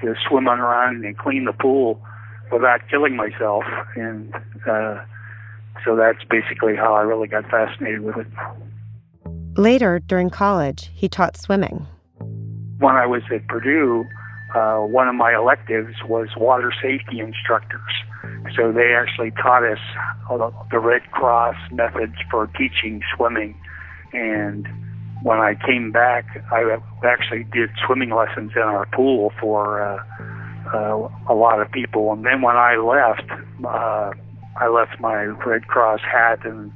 to 0.00 0.14
swim 0.28 0.48
around 0.48 1.04
and 1.04 1.16
clean 1.16 1.44
the 1.44 1.52
pool 1.52 2.02
without 2.50 2.80
killing 2.90 3.14
myself, 3.14 3.62
and 3.94 4.34
uh, 4.68 4.98
so 5.84 5.94
that's 5.94 6.24
basically 6.28 6.74
how 6.74 6.94
I 6.94 7.02
really 7.02 7.28
got 7.28 7.48
fascinated 7.48 8.00
with 8.00 8.16
it. 8.16 8.26
Later, 9.56 10.00
during 10.00 10.28
college, 10.28 10.90
he 10.92 11.08
taught 11.08 11.36
swimming. 11.36 11.86
When 12.82 12.96
I 12.96 13.06
was 13.06 13.22
at 13.32 13.46
Purdue, 13.46 14.04
uh, 14.56 14.78
one 14.78 15.06
of 15.06 15.14
my 15.14 15.34
electives 15.34 15.94
was 16.04 16.28
water 16.36 16.72
safety 16.82 17.20
instructors. 17.20 17.80
So 18.56 18.72
they 18.72 18.92
actually 18.92 19.30
taught 19.30 19.62
us 19.62 19.78
the 20.70 20.80
Red 20.80 21.02
Cross 21.12 21.54
methods 21.70 22.16
for 22.28 22.48
teaching 22.58 23.00
swimming. 23.16 23.54
And 24.12 24.66
when 25.22 25.38
I 25.38 25.54
came 25.64 25.92
back, 25.92 26.26
I 26.50 26.76
actually 27.04 27.44
did 27.44 27.70
swimming 27.86 28.10
lessons 28.10 28.50
in 28.56 28.62
our 28.62 28.86
pool 28.92 29.32
for 29.40 29.80
uh, 29.80 30.02
uh, 30.74 31.08
a 31.30 31.34
lot 31.34 31.60
of 31.60 31.70
people. 31.70 32.12
And 32.12 32.26
then 32.26 32.42
when 32.42 32.56
I 32.56 32.76
left, 32.76 33.30
uh, 33.64 34.10
I 34.56 34.66
left 34.66 35.00
my 35.00 35.22
Red 35.46 35.68
Cross 35.68 36.00
hat 36.00 36.44
and 36.44 36.72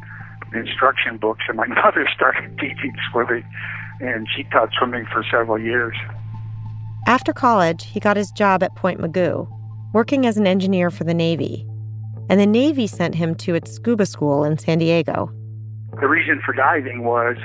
instruction 0.54 1.18
books, 1.18 1.42
and 1.48 1.56
my 1.56 1.66
mother 1.82 2.08
started 2.14 2.56
teaching 2.58 2.94
swimming, 3.10 3.44
and 4.00 4.26
she 4.35 4.45
taught 4.45 4.71
swimming 4.79 5.07
for 5.12 5.25
several 5.31 5.59
years. 5.59 5.97
After 7.07 7.33
college, 7.33 7.85
he 7.85 8.00
got 8.00 8.17
his 8.17 8.31
job 8.33 8.62
at 8.62 8.75
Point 8.75 9.00
Mugu, 9.00 9.49
working 9.93 10.26
as 10.26 10.37
an 10.37 10.47
engineer 10.47 10.91
for 10.91 11.05
the 11.05 11.15
Navy. 11.15 11.67
And 12.29 12.41
the 12.41 12.47
Navy 12.47 12.87
sent 12.87 13.15
him 13.15 13.35
to 13.37 13.55
its 13.55 13.71
scuba 13.71 14.07
school 14.07 14.45
in 14.45 14.59
San 14.59 14.79
Diego. 14.79 15.31
The 16.00 16.09
reason 16.09 16.41
for 16.45 16.53
diving 16.53 17.05
was 17.05 17.37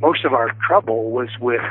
most 0.00 0.24
of 0.24 0.32
our 0.32 0.50
trouble 0.66 1.10
was 1.10 1.30
with 1.40 1.62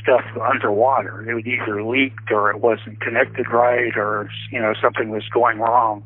stuff 0.00 0.24
underwater. 0.40 1.28
It 1.28 1.34
would 1.34 1.46
either 1.46 1.84
leaked 1.84 2.30
or 2.30 2.50
it 2.50 2.60
wasn't 2.60 3.00
connected 3.00 3.46
right 3.50 3.94
or, 3.96 4.30
you 4.50 4.60
know, 4.60 4.72
something 4.80 5.10
was 5.10 5.24
going 5.32 5.58
wrong. 5.58 6.04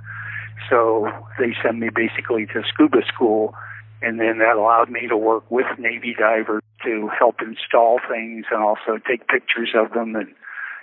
So 0.71 1.09
they 1.39 1.55
sent 1.63 1.79
me 1.79 1.91
basically 1.95 2.47
to 2.47 2.63
scuba 2.73 2.99
school 3.07 3.55
and 4.01 4.19
then 4.19 4.39
that 4.39 4.57
allowed 4.57 4.91
me 4.91 5.07
to 5.09 5.17
work 5.17 5.49
with 5.51 5.67
Navy 5.79 6.15
divers 6.19 6.63
to 6.85 7.09
help 7.17 7.37
install 7.41 7.99
things 8.09 8.47
and 8.51 8.63
also 8.63 8.99
take 9.09 9.27
pictures 9.29 9.71
of 9.75 9.93
them 9.93 10.15
and, 10.17 10.29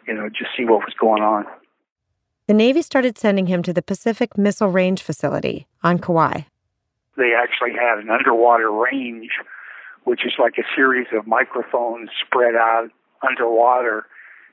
you 0.07 0.13
know, 0.13 0.29
just 0.29 0.51
see 0.57 0.65
what 0.65 0.79
was 0.79 0.93
going 0.99 1.23
on. 1.23 1.45
The 2.47 2.53
Navy 2.53 2.81
started 2.81 3.17
sending 3.17 3.47
him 3.47 3.63
to 3.63 3.73
the 3.73 3.81
Pacific 3.81 4.37
Missile 4.37 4.69
Range 4.69 5.01
Facility 5.01 5.67
on 5.83 5.97
Kauai. 5.99 6.41
They 7.17 7.33
actually 7.33 7.71
had 7.71 7.97
an 7.97 8.09
underwater 8.09 8.71
range, 8.71 9.31
which 10.03 10.25
is 10.25 10.33
like 10.37 10.57
a 10.57 10.63
series 10.75 11.07
of 11.11 11.25
microphones 11.25 12.09
spread 12.23 12.55
out 12.55 12.89
underwater, 13.27 14.05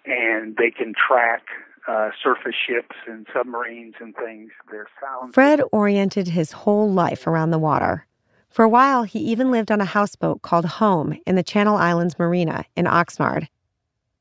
and 0.07 0.57
they 0.57 0.70
can 0.70 0.94
track 0.94 1.42
uh, 1.88 2.11
surface 2.22 2.55
ships 2.66 2.96
and 3.07 3.26
submarines 3.35 3.94
and 4.00 4.14
things. 4.14 4.52
Their 4.70 4.87
sound. 5.00 5.35
Fred 5.35 5.61
oriented 5.72 6.28
his 6.28 6.52
whole 6.52 6.90
life 6.90 7.26
around 7.26 7.50
the 7.50 7.59
water. 7.59 8.07
For 8.52 8.64
a 8.66 8.68
while, 8.68 9.04
he 9.04 9.18
even 9.18 9.50
lived 9.50 9.72
on 9.72 9.80
a 9.80 9.86
houseboat 9.86 10.42
called 10.42 10.66
Home 10.66 11.18
in 11.26 11.36
the 11.36 11.42
Channel 11.42 11.76
Islands 11.76 12.18
Marina 12.18 12.66
in 12.76 12.84
Oxnard. 12.84 13.48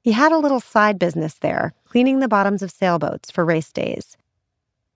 He 0.02 0.13
had 0.13 0.32
a 0.32 0.38
little 0.38 0.62
side 0.62 0.98
business 0.98 1.34
there, 1.34 1.74
cleaning 1.84 2.20
the 2.20 2.30
bottoms 2.30 2.63
of 2.63 2.72
sailboats 2.72 3.30
for 3.30 3.44
race 3.44 3.74
days. 3.74 4.15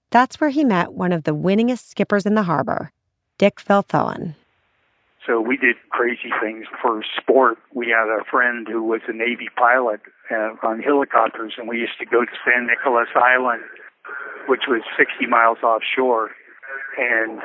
That's 0.09 0.39
where 0.39 0.51
he 0.51 0.63
met 0.63 0.93
one 0.93 1.11
of 1.11 1.25
the 1.25 1.35
winningest 1.35 1.85
skippers 1.85 2.25
in 2.25 2.35
the 2.35 2.43
harbor, 2.43 2.93
Dick 3.37 3.57
Velthoen. 3.57 4.35
So 5.27 5.41
we 5.41 5.57
did 5.57 5.75
crazy 5.89 6.31
things 6.41 6.65
for 6.81 7.03
sport. 7.19 7.57
We 7.73 7.87
had 7.87 8.07
a 8.07 8.23
friend 8.31 8.65
who 8.69 8.83
was 8.83 9.01
a 9.09 9.13
Navy 9.13 9.49
pilot 9.57 9.99
uh, 10.31 10.55
on 10.63 10.79
helicopters, 10.79 11.55
and 11.57 11.67
we 11.67 11.77
used 11.77 11.99
to 11.99 12.05
go 12.05 12.23
to 12.23 12.31
San 12.45 12.67
Nicolas 12.67 13.09
Island, 13.15 13.63
which 14.47 14.61
was 14.69 14.81
60 14.97 15.25
miles 15.25 15.57
offshore. 15.61 16.31
And 16.97 17.41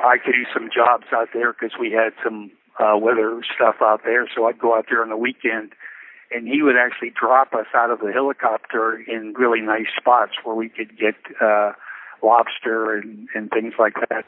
I 0.00 0.18
could 0.18 0.32
do 0.32 0.44
some 0.52 0.68
jobs 0.74 1.06
out 1.12 1.28
there 1.32 1.52
because 1.52 1.78
we 1.78 1.90
had 1.90 2.12
some 2.22 2.50
uh, 2.78 2.96
weather 2.96 3.40
stuff 3.54 3.76
out 3.80 4.00
there. 4.04 4.28
So 4.34 4.46
I'd 4.46 4.58
go 4.58 4.76
out 4.76 4.86
there 4.88 5.02
on 5.02 5.08
the 5.08 5.16
weekend, 5.16 5.72
and 6.30 6.48
he 6.48 6.62
would 6.62 6.76
actually 6.76 7.10
drop 7.10 7.54
us 7.54 7.66
out 7.74 7.90
of 7.90 8.00
the 8.00 8.12
helicopter 8.12 8.96
in 8.96 9.34
really 9.38 9.60
nice 9.60 9.86
spots 9.96 10.32
where 10.42 10.54
we 10.54 10.68
could 10.68 10.98
get 10.98 11.14
uh, 11.40 11.72
lobster 12.22 12.96
and, 12.96 13.28
and 13.34 13.50
things 13.50 13.74
like 13.78 13.94
that. 14.10 14.24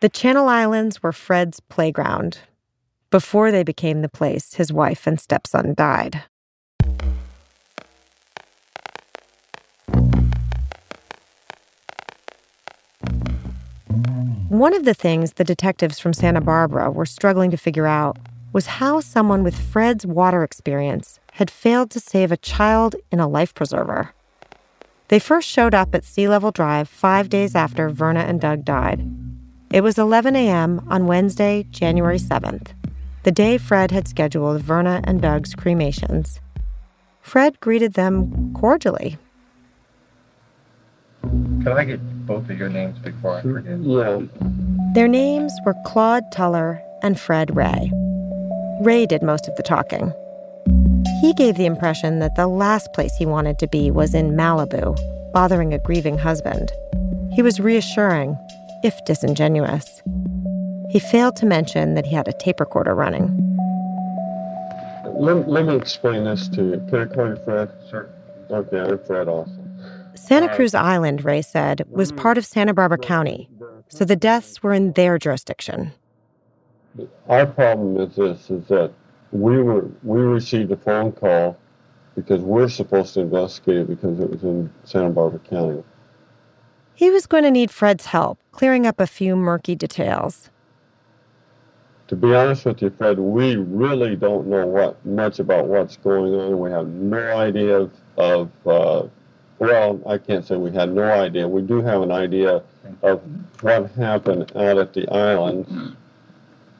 The 0.00 0.08
Channel 0.08 0.48
Islands 0.48 1.02
were 1.02 1.12
Fred's 1.12 1.60
playground 1.60 2.38
before 3.10 3.50
they 3.50 3.62
became 3.62 4.02
the 4.02 4.08
place 4.08 4.54
his 4.54 4.72
wife 4.72 5.06
and 5.06 5.20
stepson 5.20 5.74
died. 5.74 6.24
One 14.50 14.74
of 14.74 14.84
the 14.84 14.94
things 14.94 15.34
the 15.34 15.44
detectives 15.44 16.00
from 16.00 16.12
Santa 16.12 16.40
Barbara 16.40 16.90
were 16.90 17.06
struggling 17.06 17.52
to 17.52 17.56
figure 17.56 17.86
out 17.86 18.18
was 18.52 18.66
how 18.66 18.98
someone 18.98 19.44
with 19.44 19.56
Fred's 19.56 20.04
water 20.04 20.42
experience 20.42 21.20
had 21.34 21.52
failed 21.52 21.88
to 21.92 22.00
save 22.00 22.32
a 22.32 22.36
child 22.36 22.96
in 23.12 23.20
a 23.20 23.28
life 23.28 23.54
preserver. 23.54 24.12
They 25.06 25.20
first 25.20 25.48
showed 25.48 25.72
up 25.72 25.94
at 25.94 26.04
Sea 26.04 26.26
Level 26.26 26.50
Drive 26.50 26.88
five 26.88 27.28
days 27.28 27.54
after 27.54 27.88
Verna 27.90 28.22
and 28.22 28.40
Doug 28.40 28.64
died. 28.64 29.08
It 29.72 29.82
was 29.82 29.98
11 29.98 30.34
a.m. 30.34 30.84
on 30.90 31.06
Wednesday, 31.06 31.64
January 31.70 32.18
7th, 32.18 32.72
the 33.22 33.30
day 33.30 33.56
Fred 33.56 33.92
had 33.92 34.08
scheduled 34.08 34.62
Verna 34.62 35.00
and 35.04 35.22
Doug's 35.22 35.54
cremations. 35.54 36.40
Fred 37.20 37.60
greeted 37.60 37.94
them 37.94 38.52
cordially. 38.54 39.16
Can 41.22 41.68
I 41.68 41.84
get 41.84 42.00
both 42.26 42.48
of 42.48 42.58
your 42.58 42.68
names 42.68 42.98
before 42.98 43.38
I 43.38 43.42
forget? 43.42 43.78
Yeah. 43.80 44.20
Their 44.94 45.08
names 45.08 45.52
were 45.64 45.74
Claude 45.84 46.30
Tuller 46.32 46.82
and 47.02 47.18
Fred 47.18 47.54
Ray. 47.54 47.92
Ray 48.80 49.06
did 49.06 49.22
most 49.22 49.46
of 49.46 49.56
the 49.56 49.62
talking. 49.62 50.12
He 51.20 51.34
gave 51.34 51.56
the 51.56 51.66
impression 51.66 52.18
that 52.20 52.34
the 52.34 52.46
last 52.46 52.92
place 52.94 53.14
he 53.16 53.26
wanted 53.26 53.58
to 53.58 53.66
be 53.66 53.90
was 53.90 54.14
in 54.14 54.32
Malibu, 54.32 54.96
bothering 55.32 55.74
a 55.74 55.78
grieving 55.78 56.16
husband. 56.16 56.72
He 57.32 57.42
was 57.42 57.60
reassuring, 57.60 58.38
if 58.82 59.04
disingenuous. 59.04 60.02
He 60.88 60.98
failed 60.98 61.36
to 61.36 61.46
mention 61.46 61.94
that 61.94 62.06
he 62.06 62.14
had 62.14 62.26
a 62.26 62.32
tape 62.32 62.58
recorder 62.58 62.94
running. 62.94 63.36
Let, 65.14 65.48
let 65.48 65.66
me 65.66 65.76
explain 65.76 66.24
this 66.24 66.48
to 66.48 66.64
you. 66.64 66.86
Can 66.88 67.00
I 67.00 67.04
call 67.14 67.28
you 67.28 67.36
Fred? 67.44 67.70
Sure. 67.90 68.08
Okay, 68.50 68.80
I'm 68.80 68.98
Fred 68.98 69.28
also. 69.28 69.59
Santa 70.14 70.54
Cruz 70.54 70.74
Island, 70.74 71.24
Ray 71.24 71.42
said, 71.42 71.84
was 71.88 72.12
part 72.12 72.38
of 72.38 72.44
Santa 72.44 72.74
Barbara 72.74 72.98
County, 72.98 73.48
so 73.88 74.04
the 74.04 74.16
deaths 74.16 74.62
were 74.62 74.72
in 74.72 74.92
their 74.92 75.18
jurisdiction. 75.18 75.92
Our 77.28 77.46
problem 77.46 77.96
is 77.98 78.16
this: 78.16 78.50
is 78.50 78.66
that 78.68 78.92
we 79.32 79.62
were 79.62 79.88
we 80.02 80.20
received 80.20 80.72
a 80.72 80.76
phone 80.76 81.12
call 81.12 81.56
because 82.16 82.40
we're 82.40 82.68
supposed 82.68 83.14
to 83.14 83.20
investigate 83.20 83.78
it 83.78 83.88
because 83.88 84.18
it 84.18 84.30
was 84.30 84.42
in 84.42 84.72
Santa 84.84 85.10
Barbara 85.10 85.40
County. 85.40 85.82
He 86.94 87.10
was 87.10 87.26
going 87.26 87.44
to 87.44 87.50
need 87.50 87.70
Fred's 87.70 88.06
help 88.06 88.38
clearing 88.52 88.86
up 88.86 89.00
a 89.00 89.06
few 89.06 89.36
murky 89.36 89.74
details. 89.74 90.50
To 92.08 92.16
be 92.16 92.34
honest 92.34 92.64
with 92.64 92.82
you, 92.82 92.90
Fred, 92.90 93.20
we 93.20 93.56
really 93.56 94.16
don't 94.16 94.48
know 94.48 94.66
what 94.66 95.04
much 95.06 95.38
about 95.38 95.68
what's 95.68 95.96
going 95.96 96.34
on. 96.34 96.58
We 96.58 96.70
have 96.72 96.88
no 96.88 97.38
idea 97.38 97.78
of, 97.78 97.92
of 98.16 98.50
uh, 98.66 99.08
well, 99.60 100.00
I 100.06 100.18
can't 100.18 100.46
say 100.46 100.56
we 100.56 100.72
had 100.72 100.94
no 100.94 101.04
idea. 101.04 101.48
We 101.48 101.62
do 101.62 101.82
have 101.82 102.02
an 102.02 102.12
idea 102.12 102.64
of 103.02 103.22
what 103.62 103.90
happened 103.92 104.52
out 104.56 104.78
at 104.78 104.94
the 104.94 105.08
island, 105.10 105.96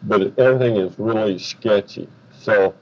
but 0.05 0.39
everything 0.39 0.77
is 0.79 0.99
really 0.99 1.39
sketchy. 1.39 2.09
So 2.41 2.75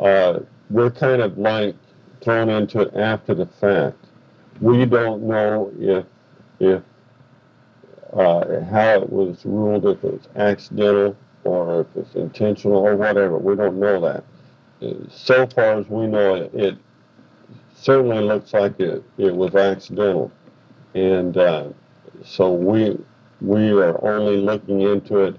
uh, 0.00 0.40
we're 0.70 0.90
kind 0.92 1.22
of 1.22 1.38
like 1.38 1.76
thrown 2.22 2.50
into 2.50 2.82
it 2.82 2.96
after 2.96 3.34
the 3.34 3.46
fact. 3.46 3.96
we 4.60 4.86
don't 4.86 5.24
know 5.24 5.72
if 5.78 6.06
if 6.60 6.82
uh, 8.14 8.60
how 8.64 9.02
it 9.02 9.10
was 9.10 9.44
ruled, 9.46 9.86
if 9.86 10.04
it 10.04 10.12
was 10.12 10.28
accidental 10.36 11.16
or 11.44 11.82
if 11.82 11.88
it's 11.96 12.14
intentional 12.16 12.78
or 12.78 12.96
whatever. 12.96 13.38
We 13.38 13.56
don't 13.56 13.80
know 13.80 14.00
that. 14.00 14.24
Uh, 14.82 15.08
So 15.10 15.46
far 15.48 15.78
as 15.80 15.88
we 15.88 16.06
know, 16.06 16.36
it, 16.36 16.54
it 16.54 16.78
certainly 17.84 18.20
looks 18.20 18.54
like 18.54 18.80
it, 18.80 19.04
it 19.18 19.36
was 19.36 19.54
accidental. 19.54 20.32
And 20.94 21.36
uh, 21.36 21.68
so 22.24 22.52
we 22.52 22.98
we 23.40 23.72
are 23.72 24.02
only 24.04 24.38
looking 24.38 24.80
into 24.80 25.18
it 25.18 25.36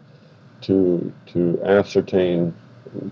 to 0.61 1.11
to 1.27 1.59
ascertain 1.65 2.53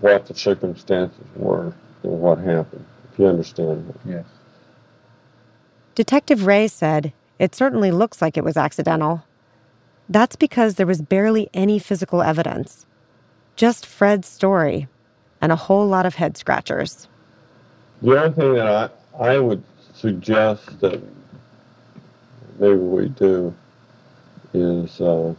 what 0.00 0.26
the 0.26 0.34
circumstances 0.34 1.26
were 1.34 1.74
and 2.02 2.20
what 2.20 2.38
happened. 2.38 2.84
If 3.12 3.18
you 3.18 3.26
understand. 3.26 3.98
Yes. 4.04 4.24
Detective 5.94 6.46
Ray 6.46 6.68
said 6.68 7.12
it 7.38 7.54
certainly 7.54 7.90
looks 7.90 8.22
like 8.22 8.36
it 8.36 8.44
was 8.44 8.56
accidental. 8.56 9.24
That's 10.08 10.36
because 10.36 10.74
there 10.74 10.86
was 10.86 11.02
barely 11.02 11.48
any 11.54 11.78
physical 11.78 12.22
evidence, 12.22 12.84
just 13.56 13.86
Fred's 13.86 14.28
story 14.28 14.86
and 15.40 15.50
a 15.50 15.56
whole 15.56 15.86
lot 15.86 16.06
of 16.06 16.16
head 16.16 16.36
scratchers. 16.36 17.08
The 18.02 18.22
only 18.22 18.34
thing 18.34 18.54
that 18.54 18.66
I, 18.66 18.90
I 19.18 19.38
would 19.38 19.62
suggest 19.94 20.80
that 20.80 21.00
maybe 22.58 22.76
we 22.76 23.08
do 23.10 23.54
is, 24.52 25.00
uh, 25.00 25.34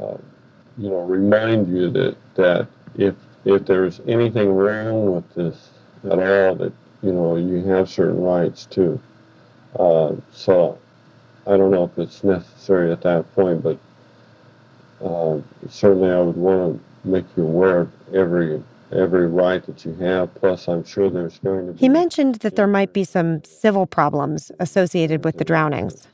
uh, 0.00 0.16
you 0.78 0.90
know, 0.90 1.02
remind 1.02 1.68
you 1.68 1.90
that, 1.90 2.16
that 2.34 2.66
if, 2.96 3.14
if 3.44 3.64
there's 3.66 4.00
anything 4.08 4.52
wrong 4.52 5.14
with 5.14 5.34
this 5.34 5.70
at 6.04 6.18
all, 6.18 6.54
that, 6.56 6.72
you 7.02 7.12
know, 7.12 7.36
you 7.36 7.62
have 7.64 7.88
certain 7.88 8.20
rights 8.20 8.66
too. 8.66 9.00
Uh, 9.78 10.14
so 10.32 10.78
I 11.46 11.56
don't 11.56 11.70
know 11.70 11.84
if 11.84 11.98
it's 11.98 12.24
necessary 12.24 12.90
at 12.92 13.02
that 13.02 13.32
point, 13.34 13.62
but 13.62 13.78
uh, 15.04 15.40
certainly 15.68 16.10
I 16.10 16.20
would 16.20 16.36
want 16.36 16.80
to 17.04 17.08
make 17.08 17.24
you 17.36 17.44
aware 17.44 17.80
of 17.80 17.92
every 18.14 18.62
every 18.92 19.26
right 19.28 19.64
that 19.66 19.84
you 19.84 19.94
have. 19.94 20.34
Plus, 20.34 20.68
I'm 20.68 20.84
sure 20.84 21.10
there's 21.10 21.38
going 21.38 21.66
to 21.66 21.72
be. 21.72 21.78
He 21.78 21.88
mentioned 21.88 22.36
that 22.36 22.56
there 22.56 22.66
might 22.66 22.92
be 22.92 23.04
some 23.04 23.42
civil 23.44 23.86
problems 23.86 24.50
associated 24.60 25.24
with 25.24 25.38
the 25.38 25.44
drownings. 25.44 26.06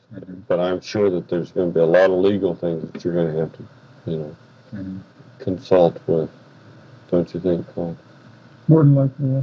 But 0.47 0.59
I'm 0.59 0.81
sure 0.81 1.09
that 1.09 1.29
there's 1.29 1.51
going 1.51 1.69
to 1.69 1.73
be 1.73 1.79
a 1.81 1.85
lot 1.85 2.09
of 2.09 2.17
legal 2.19 2.55
things 2.55 2.89
that 2.91 3.03
you're 3.03 3.13
going 3.13 3.33
to 3.33 3.39
have 3.39 3.53
to, 3.53 3.63
you 4.05 4.17
know, 4.17 4.35
Mhm. 4.75 4.99
consult 5.39 5.97
with. 6.07 6.29
Don't 7.11 7.33
you 7.33 7.39
think, 7.39 7.67
Claude? 7.73 7.95
More 8.67 8.83
than 8.83 8.95
likely, 8.95 9.29
yeah. 9.29 9.41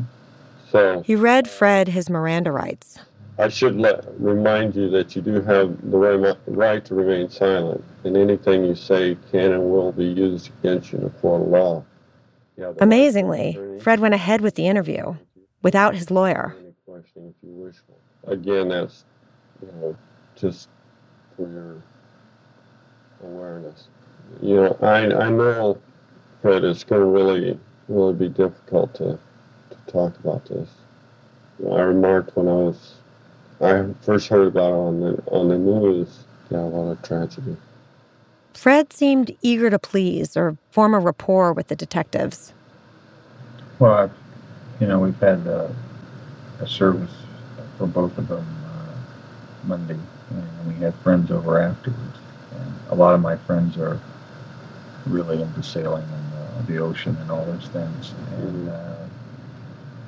So 0.70 1.02
He 1.02 1.14
read 1.14 1.48
Fred 1.48 1.88
his 1.88 2.10
Miranda 2.10 2.52
rights. 2.52 2.98
I 3.38 3.48
should 3.48 3.76
let 3.76 4.04
remind 4.20 4.76
you 4.76 4.88
that 4.90 5.16
you 5.16 5.22
do 5.22 5.40
have 5.40 5.90
the 5.90 5.96
right, 5.96 6.36
right 6.46 6.84
to 6.84 6.94
remain 6.94 7.28
silent, 7.28 7.82
and 8.04 8.16
anything 8.16 8.64
you 8.64 8.74
say 8.76 9.16
can 9.32 9.52
and 9.52 9.70
will 9.70 9.92
be 9.92 10.04
used 10.04 10.50
against 10.60 10.92
you 10.92 10.98
in 11.00 11.06
a 11.06 11.10
court 11.10 11.42
of 11.42 11.48
law. 11.48 11.82
Amazingly. 12.80 13.58
Fred 13.80 14.00
went 14.00 14.14
ahead 14.14 14.40
with 14.40 14.54
the 14.54 14.66
interview 14.66 15.16
without 15.62 15.94
his 15.94 16.10
lawyer. 16.10 16.54
Any 16.58 16.74
question 16.86 17.34
if 17.34 17.48
you 17.48 17.54
wish 17.54 17.76
for. 17.76 18.30
Again, 18.32 18.68
that's 18.68 19.04
you 19.60 19.68
know 19.72 19.96
just 20.36 20.68
for 21.36 21.48
your 21.48 21.82
awareness. 23.22 23.88
You 24.40 24.56
know, 24.56 24.78
I 24.82 25.26
I 25.26 25.30
know 25.30 25.78
Fred, 26.42 26.64
it's 26.64 26.84
going 26.84 27.02
to 27.02 27.06
really 27.08 27.58
really 27.88 28.14
be 28.14 28.28
difficult 28.28 28.94
to 28.94 29.18
to 29.70 29.92
talk 29.92 30.18
about 30.18 30.46
this. 30.46 30.68
I 31.60 31.80
remarked 31.80 32.36
when 32.36 32.48
I 32.48 32.52
was 32.52 32.94
I 33.60 33.86
first 34.02 34.28
heard 34.28 34.48
about 34.48 34.70
it 34.70 34.76
on 34.76 35.00
the 35.00 35.22
on 35.30 35.48
the 35.48 35.58
news. 35.58 36.24
Yeah, 36.50 36.64
what 36.64 36.98
a 36.98 37.02
tragedy. 37.02 37.56
Fred 38.54 38.92
seemed 38.92 39.36
eager 39.42 39.68
to 39.68 39.78
please 39.78 40.36
or 40.36 40.56
form 40.70 40.94
a 40.94 40.98
rapport 40.98 41.52
with 41.52 41.68
the 41.68 41.76
detectives. 41.76 42.52
Well, 43.78 43.94
I've, 43.94 44.12
you 44.80 44.86
know, 44.86 45.00
we've 45.00 45.18
had 45.18 45.46
uh, 45.46 45.68
a 46.60 46.66
service 46.66 47.12
for 47.76 47.86
both 47.86 48.16
of 48.16 48.28
them 48.28 48.46
uh, 48.66 49.66
Monday, 49.66 49.98
and 50.30 50.68
we 50.68 50.74
had 50.74 50.94
friends 50.96 51.30
over 51.30 51.60
afterwards. 51.60 52.18
And 52.52 52.72
a 52.90 52.94
lot 52.94 53.14
of 53.14 53.20
my 53.20 53.36
friends 53.36 53.76
are 53.76 54.00
really 55.06 55.42
into 55.42 55.62
sailing 55.62 56.04
and 56.04 56.34
uh, 56.34 56.62
the 56.66 56.78
ocean 56.78 57.16
and 57.20 57.30
all 57.30 57.44
those 57.44 57.66
things. 57.68 58.14
And 58.38 58.68
uh, 58.68 58.94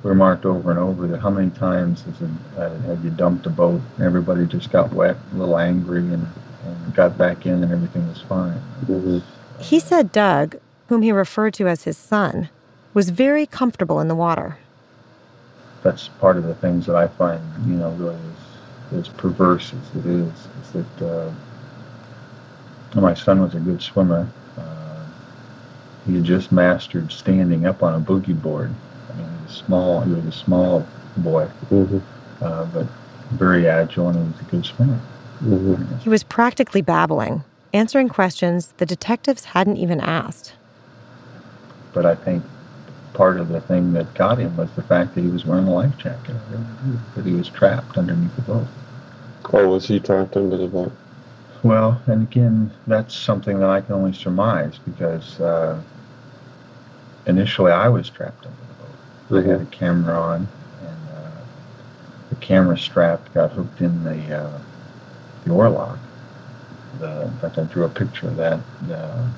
we 0.03 0.11
remarked 0.11 0.47
over 0.47 0.71
and 0.71 0.79
over 0.79 1.09
that 1.09 1.21
how 1.21 1.31
many 1.31 1.51
times 1.51 2.03
has 2.03 2.23
it, 2.23 2.31
uh, 2.57 2.71
have 2.83 3.05
you 3.05 3.11
dumped 3.11 3.47
a 3.47 3.51
boat 3.51 3.83
everybody 4.01 4.47
just 4.47 4.71
got 4.71 4.93
wet, 4.93 5.17
a 5.33 5.37
little 5.37 5.59
angry, 5.59 5.99
and, 5.99 6.27
and 6.67 6.95
got 6.95 7.17
back 7.17 7.47
in 7.47 7.63
and 7.63 7.73
everything 7.73 8.07
was 8.09 8.21
fine. 8.23 8.61
Mm-hmm. 8.87 9.19
He 9.61 9.79
said 9.81 10.13
Doug, 10.13 10.57
whom 10.89 11.03
he 11.03 11.13
referred 11.13 11.55
to 11.55 11.67
as 11.69 11.85
his 11.85 11.97
son, 11.97 12.49
was 12.95 13.11
very 13.11 13.47
comfortable 13.47 14.01
in 14.01 14.09
the 14.09 14.15
water. 14.15 14.59
that's 15.83 16.09
part 16.09 16.37
of 16.37 16.45
the 16.45 16.55
things 16.55 16.87
that 16.87 16.97
I 16.97 17.07
find, 17.07 17.41
you 17.67 17.75
know, 17.77 17.91
really 17.93 18.19
as, 18.93 19.07
as 19.07 19.09
perverse 19.09 19.73
as 19.73 20.05
it 20.05 20.07
is, 20.11 20.33
is 20.63 20.73
that 20.73 21.07
uh, 21.07 23.01
my 23.01 23.15
son 23.15 23.41
was 23.43 23.55
a 23.55 23.61
good 23.61 23.81
swimmer. 23.83 24.27
Uh, 24.59 25.05
he 26.07 26.15
had 26.17 26.25
just 26.25 26.51
mastered 26.53 27.13
standing 27.13 27.67
up 27.67 27.83
on 27.83 27.95
a 27.95 28.01
boogie 28.05 28.41
board. 28.41 28.73
I 29.13 29.17
mean, 29.17 29.29
he 29.29 29.45
was 29.47 29.57
small. 29.57 30.01
He 30.01 30.13
was 30.13 30.25
a 30.25 30.33
small 30.33 30.87
boy, 31.19 31.49
Mm-hmm. 31.71 31.99
uh, 32.45 32.65
but 32.67 32.87
very 33.33 33.69
agile, 33.69 34.09
and 34.09 34.17
he 34.19 34.33
was 34.33 34.41
a 34.41 34.45
good 34.51 34.65
swimmer. 34.65 34.99
Mm-hmm. 35.42 35.99
He 35.99 36.09
was 36.09 36.22
practically 36.22 36.83
babbling, 36.83 37.44
answering 37.72 38.09
questions 38.09 38.72
the 38.79 38.87
detectives 38.87 39.44
hadn't 39.44 39.77
even 39.77 40.01
asked. 40.01 40.55
But 41.92 42.07
I 42.07 42.14
think 42.14 42.42
part 43.12 43.38
of 43.38 43.49
the 43.49 43.61
thing 43.61 43.92
that 43.94 44.12
got 44.14 44.38
him 44.38 44.57
was 44.57 44.70
the 44.72 44.83
fact 44.83 45.14
that 45.14 45.22
he 45.22 45.29
was 45.29 45.44
wearing 45.44 45.66
a 45.66 45.75
life 45.75 45.96
jacket. 45.99 46.35
I 46.35 46.53
really 46.53 46.64
do. 46.85 47.01
That 47.14 47.27
he 47.27 47.33
was 47.33 47.49
trapped 47.49 47.96
underneath 47.96 48.35
the 48.37 48.42
boat. 48.42 48.66
Oh, 49.53 49.68
was 49.68 49.87
he 49.87 50.01
trapped 50.01 50.37
under 50.37 50.57
the 50.57 50.66
boat? 50.66 50.92
Well, 51.62 52.01
and 52.07 52.22
again, 52.22 52.70
that's 52.87 53.14
something 53.14 53.59
that 53.61 53.70
I 53.70 53.81
can 53.81 53.94
only 53.94 54.12
surmise 54.12 54.79
because 54.79 55.40
uh, 55.40 55.81
initially 57.27 57.72
I 57.72 57.88
was 57.88 58.11
trapped 58.11 58.46
under 58.46 58.59
the 58.59 58.75
boat. 58.75 59.42
They 59.42 59.51
had 59.51 59.61
a 59.62 59.66
camera 59.66 60.18
on, 60.18 60.49
and 60.83 61.09
uh, 61.14 61.31
the 62.31 62.37
camera 62.37 62.79
strap 62.79 63.33
got 63.35 63.53
hooked 63.53 63.81
in 63.81 64.05
the 64.05 64.37
uh, 64.37 64.61
the 65.47 65.53
oar 65.53 65.71
lock. 65.71 65.99
The, 66.99 67.23
in 67.23 67.39
fact, 67.39 67.59
I 67.59 67.65
drew 67.65 67.85
a 67.85 67.89
picture 67.89 68.29
of 68.29 68.37
that. 68.37 68.61
Uh, 68.91 69.29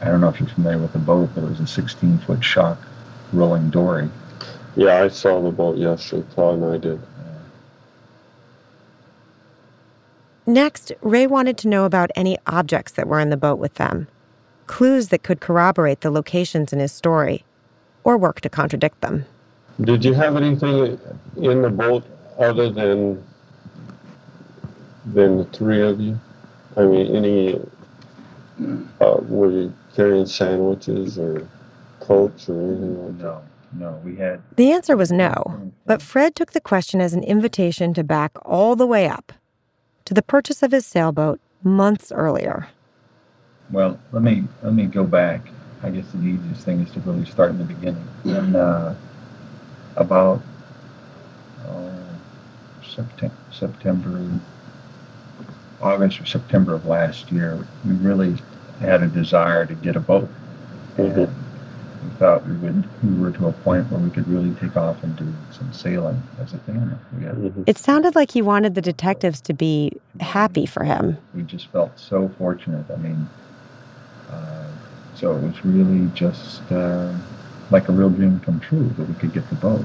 I 0.00 0.06
don't 0.06 0.20
know 0.20 0.28
if 0.28 0.38
you're 0.38 0.48
familiar 0.48 0.78
with 0.78 0.92
the 0.92 0.98
boat, 0.98 1.30
but 1.34 1.44
it 1.44 1.48
was 1.48 1.60
a 1.60 1.66
16 1.66 2.18
foot 2.18 2.44
shock 2.44 2.78
rolling 3.32 3.70
dory. 3.70 4.08
Yeah, 4.76 5.02
I 5.02 5.08
saw 5.08 5.42
the 5.42 5.50
boat 5.50 5.78
yesterday. 5.78 6.26
Claude 6.34 6.58
and 6.58 6.64
I 6.66 6.78
did. 6.78 7.00
Next, 10.48 10.92
Ray 11.00 11.26
wanted 11.26 11.58
to 11.58 11.68
know 11.68 11.86
about 11.86 12.12
any 12.14 12.38
objects 12.46 12.92
that 12.92 13.08
were 13.08 13.18
in 13.18 13.30
the 13.30 13.36
boat 13.36 13.58
with 13.58 13.74
them, 13.74 14.06
clues 14.66 15.08
that 15.08 15.24
could 15.24 15.40
corroborate 15.40 16.02
the 16.02 16.10
locations 16.10 16.72
in 16.72 16.78
his 16.78 16.92
story, 16.92 17.44
or 18.04 18.16
work 18.16 18.40
to 18.42 18.48
contradict 18.48 19.00
them. 19.00 19.24
Did 19.80 20.04
you 20.04 20.14
have 20.14 20.36
anything 20.36 21.00
in 21.36 21.62
the 21.62 21.70
boat 21.70 22.04
other 22.38 22.70
than 22.70 23.24
than 25.06 25.38
the 25.38 25.44
three 25.44 25.82
of 25.82 26.00
you? 26.00 26.18
I 26.76 26.82
mean, 26.82 27.14
any? 27.14 27.60
Uh, 29.00 29.16
were 29.28 29.50
you 29.50 29.74
carrying 29.94 30.26
sandwiches 30.26 31.18
or 31.18 31.46
cokes 32.00 32.48
or 32.48 32.60
anything 32.60 33.04
like 33.04 33.18
that? 33.18 33.24
No, 33.24 33.42
no, 33.90 34.00
we 34.04 34.16
had 34.16 34.40
The 34.56 34.72
answer 34.72 34.96
was 34.96 35.12
no, 35.12 35.72
but 35.84 36.02
Fred 36.02 36.34
took 36.34 36.52
the 36.52 36.60
question 36.60 37.00
as 37.00 37.12
an 37.12 37.22
invitation 37.22 37.92
to 37.94 38.04
back 38.04 38.32
all 38.42 38.76
the 38.76 38.86
way 38.86 39.08
up 39.08 39.32
to 40.06 40.14
the 40.14 40.22
purchase 40.22 40.62
of 40.62 40.72
his 40.72 40.86
sailboat 40.86 41.40
months 41.62 42.12
earlier. 42.12 42.68
Well, 43.70 43.98
let 44.12 44.22
me 44.22 44.44
let 44.62 44.74
me 44.74 44.86
go 44.86 45.04
back. 45.04 45.42
I 45.82 45.90
guess 45.90 46.06
the 46.12 46.26
easiest 46.26 46.64
thing 46.64 46.80
is 46.80 46.90
to 46.92 47.00
really 47.00 47.26
start 47.26 47.50
in 47.50 47.58
the 47.58 47.64
beginning. 47.64 48.08
And 48.24 48.56
uh, 48.56 48.94
about 49.96 50.40
oh, 51.66 51.92
September, 52.86 53.34
September, 53.52 54.40
August 55.80 56.20
or 56.20 56.26
September 56.26 56.74
of 56.74 56.86
last 56.86 57.30
year, 57.30 57.58
we 57.84 57.92
really 57.94 58.36
had 58.80 59.02
a 59.02 59.06
desire 59.06 59.66
to 59.66 59.74
get 59.74 59.96
a 59.96 60.00
boat. 60.00 60.28
And 60.96 61.16
we 61.16 62.10
thought 62.18 62.46
we 62.46 62.54
would 62.56 62.84
we 63.04 63.20
were 63.20 63.30
to 63.32 63.48
a 63.48 63.52
point 63.52 63.90
where 63.90 64.00
we 64.00 64.10
could 64.10 64.26
really 64.28 64.54
take 64.54 64.76
off 64.76 65.02
and 65.02 65.16
do 65.16 65.32
some 65.50 65.72
sailing 65.72 66.22
as 66.40 66.54
a 66.54 66.58
family. 66.58 66.96
We 67.18 67.24
had 67.24 67.64
It 67.66 67.78
sounded 67.78 68.14
like 68.14 68.30
he 68.30 68.42
wanted 68.42 68.74
the 68.74 68.80
detectives 68.80 69.40
to 69.42 69.54
be 69.54 69.92
happy 70.20 70.66
for 70.66 70.84
him. 70.84 71.18
we 71.34 71.42
just 71.42 71.66
felt 71.68 71.98
so 71.98 72.28
fortunate. 72.38 72.86
I 72.90 72.96
mean, 72.96 73.28
uh, 74.30 74.64
so 75.14 75.36
it 75.36 75.42
was 75.42 75.64
really 75.64 76.10
just 76.14 76.62
uh, 76.72 77.12
like 77.70 77.88
a 77.88 77.92
real 77.92 78.10
dream 78.10 78.40
come 78.40 78.60
true 78.60 78.88
that 78.96 79.08
we 79.08 79.14
could 79.14 79.32
get 79.32 79.48
the 79.50 79.56
boat. 79.56 79.84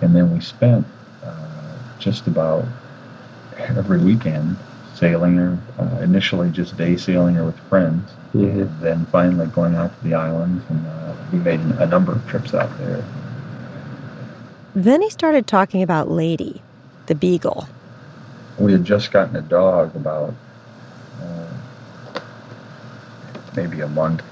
And 0.00 0.14
then 0.14 0.32
we 0.32 0.40
spent 0.40 0.86
just 1.98 2.26
about 2.26 2.64
every 3.58 3.98
weekend 3.98 4.56
sailing 4.94 5.38
or 5.38 5.58
uh, 5.78 6.00
initially 6.00 6.50
just 6.50 6.76
day 6.76 6.96
sailing 6.96 7.36
or 7.36 7.46
with 7.46 7.58
friends, 7.68 8.10
mm-hmm. 8.34 8.62
and 8.62 8.80
then 8.80 9.06
finally 9.06 9.46
going 9.48 9.74
out 9.74 9.96
to 9.96 10.08
the 10.08 10.14
islands. 10.14 10.64
And 10.68 10.86
uh, 10.86 11.14
we 11.32 11.38
made 11.38 11.60
a 11.60 11.86
number 11.86 12.12
of 12.12 12.26
trips 12.26 12.54
out 12.54 12.76
there. 12.78 13.04
Then 14.74 15.02
he 15.02 15.10
started 15.10 15.46
talking 15.46 15.82
about 15.82 16.10
Lady, 16.10 16.62
the 17.06 17.14
beagle. 17.14 17.68
We 18.58 18.72
had 18.72 18.84
just 18.84 19.12
gotten 19.12 19.36
a 19.36 19.42
dog 19.42 19.94
about 19.94 20.34
uh, 21.22 22.20
maybe 23.56 23.80
a 23.80 23.88
month. 23.88 24.22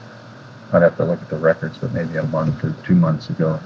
I'd 0.73 0.83
have 0.83 0.97
to 0.97 1.05
look 1.05 1.23
at 1.23 1.31
the 1.31 1.37
records, 1.37 1.79
but 1.79 1.93
maybe 1.93 2.17
a 2.17 2.25
month 2.25 2.65
or 2.65 2.75
two 2.85 2.97
months 2.97 3.31
ago 3.31 3.61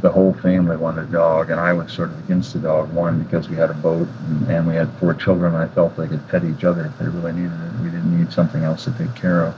the 0.00 0.10
whole 0.10 0.32
family 0.34 0.76
wanted 0.76 1.08
a 1.08 1.12
dog, 1.12 1.50
and 1.50 1.60
I 1.60 1.72
was 1.72 1.92
sort 1.92 2.10
of 2.10 2.18
against 2.24 2.52
the 2.54 2.60
dog. 2.60 2.92
One, 2.92 3.22
because 3.22 3.48
we 3.48 3.56
had 3.56 3.70
a 3.70 3.74
boat 3.74 4.08
and, 4.28 4.48
and 4.48 4.66
we 4.66 4.74
had 4.74 4.88
four 4.94 5.14
children, 5.14 5.54
and 5.54 5.62
I 5.62 5.68
felt 5.74 5.96
they 5.96 6.08
could 6.08 6.26
pet 6.28 6.44
each 6.44 6.64
other 6.64 6.86
if 6.86 6.98
they 6.98 7.06
really 7.06 7.32
needed 7.32 7.52
it. 7.52 7.82
We 7.82 7.90
didn't 7.90 8.18
need 8.18 8.32
something 8.32 8.62
else 8.62 8.84
to 8.84 8.92
take 8.92 9.14
care 9.14 9.42
of. 9.44 9.54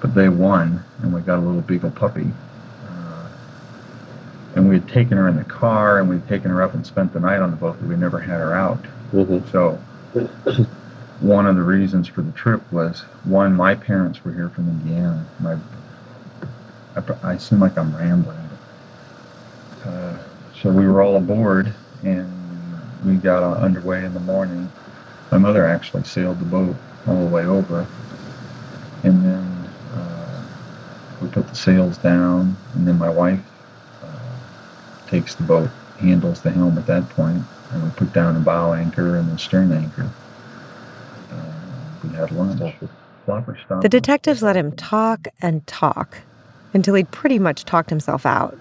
But 0.00 0.14
they 0.14 0.28
won, 0.28 0.82
and 1.02 1.14
we 1.14 1.20
got 1.20 1.38
a 1.38 1.40
little 1.40 1.60
beagle 1.60 1.90
puppy. 1.90 2.26
Uh, 2.88 3.28
and 4.56 4.68
we 4.68 4.76
had 4.76 4.88
taken 4.88 5.16
her 5.16 5.28
in 5.28 5.36
the 5.36 5.44
car, 5.44 6.00
and 6.00 6.08
we'd 6.08 6.26
taken 6.26 6.50
her 6.50 6.62
up 6.62 6.74
and 6.74 6.84
spent 6.84 7.12
the 7.12 7.20
night 7.20 7.40
on 7.40 7.50
the 7.50 7.56
boat, 7.56 7.76
but 7.80 7.88
we 7.88 7.96
never 7.96 8.18
had 8.18 8.40
her 8.40 8.54
out. 8.54 8.82
Mm-hmm. 9.12 9.48
So, 9.50 9.78
one 11.20 11.46
of 11.46 11.56
the 11.56 11.62
reasons 11.62 12.08
for 12.08 12.22
the 12.22 12.32
trip 12.32 12.60
was 12.72 13.02
one, 13.24 13.54
my 13.54 13.74
parents 13.74 14.24
were 14.24 14.32
here 14.32 14.48
from 14.48 14.68
Indiana. 14.68 15.24
My, 15.40 15.56
I, 16.96 17.32
I 17.32 17.36
seem 17.36 17.60
like 17.60 17.78
I'm 17.78 17.94
rambling 17.96 18.45
uh, 19.86 20.18
so 20.60 20.70
we 20.70 20.86
were 20.86 21.02
all 21.02 21.16
aboard, 21.16 21.72
and 22.02 22.30
we 23.04 23.16
got 23.16 23.42
underway 23.42 24.04
in 24.04 24.14
the 24.14 24.20
morning. 24.20 24.70
My 25.30 25.38
mother 25.38 25.66
actually 25.66 26.04
sailed 26.04 26.38
the 26.40 26.44
boat 26.44 26.74
all 27.06 27.20
the 27.20 27.30
way 27.34 27.44
over, 27.44 27.86
and 29.02 29.24
then 29.24 29.68
uh, 29.94 30.44
we 31.20 31.28
put 31.28 31.48
the 31.48 31.54
sails 31.54 31.98
down, 31.98 32.56
and 32.74 32.86
then 32.86 32.98
my 32.98 33.10
wife 33.10 33.40
uh, 34.02 35.08
takes 35.08 35.34
the 35.34 35.42
boat, 35.44 35.70
handles 35.98 36.40
the 36.42 36.50
helm 36.50 36.78
at 36.78 36.86
that 36.86 37.08
point, 37.10 37.42
and 37.72 37.82
we 37.82 37.90
put 37.90 38.12
down 38.12 38.36
a 38.36 38.40
bow 38.40 38.72
anchor 38.72 39.16
and 39.16 39.30
the 39.30 39.38
stern 39.38 39.72
anchor. 39.72 40.08
Uh, 41.30 41.52
we 42.02 42.10
had 42.10 42.30
lunch. 42.32 42.74
The 43.26 43.88
detectives 43.88 44.42
let 44.42 44.56
him 44.56 44.72
talk 44.72 45.26
and 45.42 45.66
talk 45.66 46.18
until 46.72 46.94
he'd 46.94 47.10
pretty 47.10 47.40
much 47.40 47.64
talked 47.64 47.90
himself 47.90 48.24
out. 48.24 48.56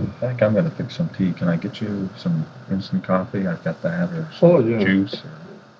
I 0.00 0.26
think 0.28 0.42
I'm 0.42 0.52
going 0.52 0.64
to 0.64 0.70
fix 0.70 0.96
some 0.96 1.08
tea. 1.10 1.32
Can 1.32 1.48
I 1.48 1.56
get 1.56 1.80
you 1.80 2.08
some 2.16 2.46
instant 2.70 3.04
coffee? 3.04 3.46
I've 3.46 3.62
got 3.64 3.82
that, 3.82 4.10
or 4.10 4.28
some 4.38 4.50
oh, 4.50 4.58
yeah. 4.60 4.84
juice. 4.84 5.22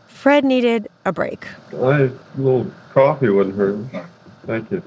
Fred 0.06 0.44
needed 0.44 0.88
a 1.04 1.12
break. 1.12 1.46
I, 1.72 2.02
a 2.02 2.10
little 2.36 2.70
coffee 2.92 3.28
wouldn't 3.28 3.56
hurt. 3.56 3.78
Thank 4.46 4.70
you. 4.70 4.82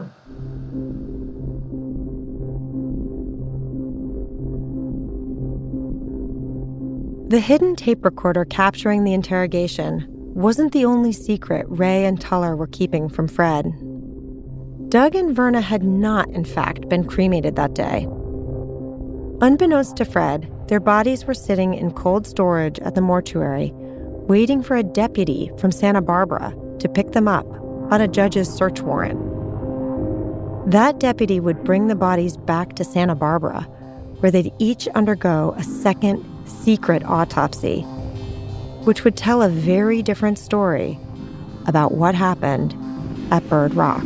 The 7.29 7.39
hidden 7.39 7.75
tape 7.75 8.05
recorder 8.05 8.45
capturing 8.45 9.03
the 9.03 9.13
interrogation 9.13 10.05
wasn't 10.09 10.71
the 10.71 10.85
only 10.85 11.11
secret 11.11 11.65
Ray 11.67 12.05
and 12.05 12.21
Tuller 12.21 12.55
were 12.55 12.67
keeping 12.67 13.09
from 13.09 13.27
Fred. 13.27 13.65
Doug 14.89 15.15
and 15.15 15.35
Verna 15.35 15.61
had 15.61 15.83
not, 15.83 16.29
in 16.29 16.45
fact, 16.45 16.87
been 16.89 17.05
cremated 17.05 17.55
that 17.55 17.73
day. 17.73 18.07
Unbeknownst 19.43 19.97
to 19.97 20.05
Fred, 20.05 20.49
their 20.69 20.79
bodies 20.79 21.25
were 21.25 21.33
sitting 21.33 21.73
in 21.73 21.91
cold 21.91 22.25
storage 22.25 22.79
at 22.79 22.95
the 22.95 23.01
mortuary, 23.01 23.73
waiting 23.73 24.63
for 24.63 24.77
a 24.77 24.83
deputy 24.83 25.51
from 25.57 25.69
Santa 25.69 26.01
Barbara 26.01 26.55
to 26.79 26.87
pick 26.87 27.11
them 27.11 27.27
up 27.27 27.45
on 27.91 27.99
a 27.99 28.07
judge's 28.07 28.47
search 28.47 28.79
warrant. 28.79 29.19
That 30.71 30.97
deputy 30.97 31.41
would 31.41 31.65
bring 31.65 31.87
the 31.87 31.95
bodies 31.95 32.37
back 32.37 32.75
to 32.75 32.85
Santa 32.85 33.15
Barbara, 33.15 33.63
where 34.21 34.31
they'd 34.31 34.53
each 34.59 34.87
undergo 34.95 35.53
a 35.57 35.63
second 35.63 36.23
secret 36.45 37.03
autopsy, 37.03 37.81
which 38.85 39.03
would 39.03 39.17
tell 39.17 39.41
a 39.41 39.49
very 39.49 40.01
different 40.01 40.39
story 40.39 40.97
about 41.67 41.91
what 41.91 42.15
happened 42.15 42.73
at 43.29 43.45
Bird 43.49 43.73
Rock. 43.73 44.05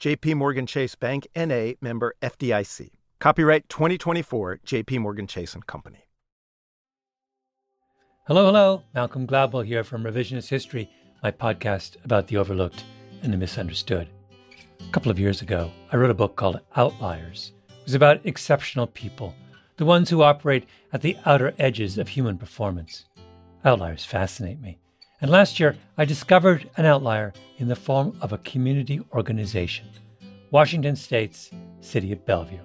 JP 0.00 0.36
Morgan 0.36 0.64
Chase 0.64 0.94
Bank 0.94 1.28
NA 1.36 1.72
member 1.82 2.14
FDIC. 2.22 2.88
Copyright 3.18 3.68
2024 3.68 4.60
JP 4.64 4.98
Morgan 5.00 5.26
Chase 5.26 5.52
and 5.52 5.66
Company. 5.66 6.06
Hello, 8.26 8.46
hello. 8.46 8.82
Malcolm 8.94 9.26
Gladwell 9.26 9.66
here 9.66 9.84
from 9.84 10.02
Revisionist 10.02 10.48
History, 10.48 10.88
my 11.22 11.30
podcast 11.30 12.02
about 12.02 12.28
the 12.28 12.38
overlooked 12.38 12.82
and 13.22 13.30
the 13.30 13.36
misunderstood. 13.36 14.08
A 14.80 14.90
couple 14.90 15.10
of 15.10 15.18
years 15.18 15.42
ago, 15.42 15.70
I 15.92 15.96
wrote 15.96 16.10
a 16.10 16.14
book 16.14 16.34
called 16.34 16.60
Outliers. 16.76 17.52
It 17.68 17.84
was 17.84 17.94
about 17.94 18.24
exceptional 18.24 18.86
people, 18.86 19.34
the 19.76 19.84
ones 19.84 20.08
who 20.08 20.22
operate 20.22 20.64
at 20.94 21.02
the 21.02 21.18
outer 21.26 21.52
edges 21.58 21.98
of 21.98 22.08
human 22.08 22.38
performance. 22.38 23.04
Outliers 23.66 24.06
fascinate 24.06 24.62
me. 24.62 24.78
And 25.22 25.30
last 25.30 25.60
year, 25.60 25.76
I 25.98 26.06
discovered 26.06 26.70
an 26.78 26.86
outlier 26.86 27.34
in 27.58 27.68
the 27.68 27.76
form 27.76 28.16
of 28.22 28.32
a 28.32 28.38
community 28.38 29.02
organization 29.12 29.86
Washington 30.50 30.96
State's 30.96 31.50
City 31.80 32.10
of 32.10 32.24
Bellevue. 32.24 32.58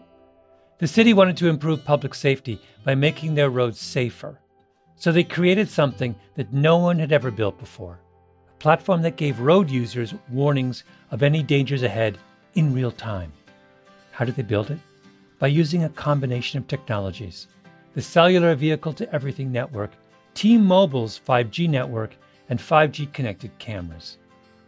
The 0.79 0.87
city 0.87 1.13
wanted 1.13 1.37
to 1.37 1.49
improve 1.49 1.85
public 1.85 2.15
safety 2.15 2.59
by 2.83 2.95
making 2.95 3.35
their 3.35 3.49
roads 3.49 3.79
safer. 3.79 4.39
So 4.95 5.11
they 5.11 5.23
created 5.23 5.69
something 5.69 6.15
that 6.35 6.53
no 6.53 6.77
one 6.77 6.97
had 6.97 7.11
ever 7.11 7.29
built 7.29 7.59
before 7.59 7.99
a 8.49 8.57
platform 8.57 9.01
that 9.01 9.17
gave 9.17 9.39
road 9.39 9.69
users 9.69 10.13
warnings 10.29 10.85
of 11.11 11.21
any 11.23 11.43
dangers 11.43 11.83
ahead 11.83 12.17
in 12.55 12.73
real 12.73 12.91
time. 12.91 13.31
How 14.11 14.23
did 14.23 14.35
they 14.35 14.43
build 14.43 14.71
it? 14.71 14.79
By 15.39 15.47
using 15.47 15.83
a 15.83 15.89
combination 15.89 16.57
of 16.57 16.67
technologies 16.67 17.47
the 17.93 18.01
cellular 18.01 18.55
vehicle 18.55 18.93
to 18.93 19.13
everything 19.13 19.51
network, 19.51 19.91
T 20.33 20.57
Mobile's 20.57 21.19
5G 21.25 21.69
network, 21.69 22.15
and 22.49 22.59
5G 22.59 23.11
connected 23.13 23.57
cameras. 23.59 24.17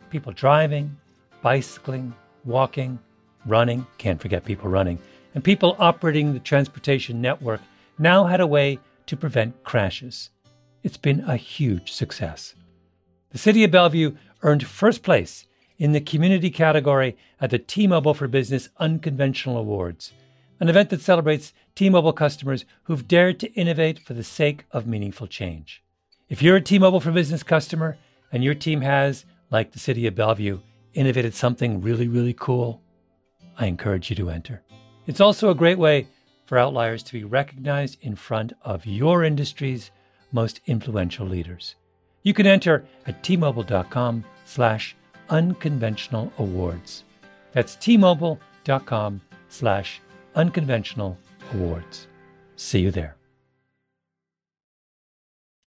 People 0.10 0.32
driving, 0.32 0.96
bicycling, 1.42 2.14
walking, 2.46 3.00
running, 3.46 3.86
can't 3.98 4.22
forget 4.22 4.46
people 4.46 4.70
running, 4.70 5.00
and 5.36 5.44
people 5.44 5.76
operating 5.80 6.34
the 6.34 6.40
transportation 6.40 7.22
network 7.22 7.62
now 8.00 8.26
had 8.26 8.40
a 8.40 8.48
way 8.48 8.80
to 9.06 9.18
prevent 9.18 9.64
crashes. 9.64 10.30
It's 10.84 10.98
been 10.98 11.22
a 11.22 11.36
huge 11.36 11.92
success. 11.92 12.56
The 13.32 13.38
city 13.38 13.64
of 13.64 13.72
Bellevue 13.72 14.16
earned 14.42 14.66
first 14.66 15.04
place 15.04 15.46
in 15.78 15.92
the 15.92 16.02
community 16.02 16.50
category 16.50 17.18
at 17.40 17.50
the 17.50 17.60
T 17.60 17.88
Mobile 17.88 18.14
for 18.14 18.28
Business 18.28 18.70
Unconventional 18.78 19.58
Awards, 19.58 20.12
an 20.60 20.70
event 20.70 20.90
that 20.90 21.02
celebrates 21.02 21.54
T 21.76 21.90
Mobile 21.90 22.14
customers 22.14 22.66
who've 22.84 23.08
dared 23.08 23.40
to 23.40 23.52
innovate 23.54 24.00
for 24.00 24.14
the 24.14 24.24
sake 24.24 24.66
of 24.72 24.88
meaningful 24.88 25.28
change. 25.28 25.84
If 26.30 26.42
you're 26.42 26.58
a 26.58 26.62
T 26.62 26.78
Mobile 26.78 27.00
for 27.00 27.12
Business 27.12 27.42
customer 27.42 27.98
and 28.34 28.44
your 28.44 28.54
team 28.54 28.82
has, 28.82 29.24
like 29.50 29.72
the 29.72 29.80
city 29.80 30.08
of 30.08 30.16
Bellevue, 30.16 30.60
innovated 30.94 31.34
something 31.34 31.80
really, 31.82 32.10
really 32.10 32.34
cool, 32.34 32.82
I 33.58 33.68
encourage 33.68 34.10
you 34.10 34.16
to 34.18 34.30
enter. 34.30 34.62
It's 35.06 35.22
also 35.22 35.50
a 35.50 35.56
great 35.56 35.78
way 35.78 36.08
for 36.46 36.58
outliers 36.58 37.02
to 37.04 37.14
be 37.14 37.24
recognized 37.24 38.00
in 38.02 38.18
front 38.18 38.52
of 38.62 38.86
your 38.86 39.24
industry's 39.24 39.92
most 40.34 40.60
influential 40.66 41.26
leaders. 41.26 41.76
You 42.24 42.34
can 42.34 42.46
enter 42.46 42.86
at 43.06 43.24
tmobile.com 43.24 44.26
slash 44.44 44.98
unconventional 45.30 46.34
awards. 46.40 47.06
That's 47.54 47.78
tmobile.com 47.78 49.22
slash 49.48 50.02
unconventional 50.36 51.18
awards. 51.54 52.08
See 52.58 52.80
you 52.80 52.92
there. 52.92 53.16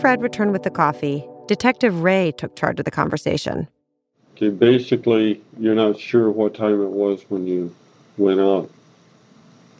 Fred 0.00 0.20
returned 0.20 0.52
with 0.52 0.62
the 0.62 0.70
coffee, 0.70 1.26
Detective 1.48 2.02
Ray 2.02 2.30
took 2.30 2.54
charge 2.54 2.78
of 2.78 2.84
the 2.84 2.90
conversation. 2.90 3.66
Okay, 4.34 4.50
basically, 4.50 5.40
you're 5.58 5.74
not 5.74 5.98
sure 5.98 6.28
what 6.30 6.54
time 6.54 6.82
it 6.82 6.90
was 6.90 7.24
when 7.30 7.46
you 7.46 7.74
went 8.18 8.38
out 8.38 8.70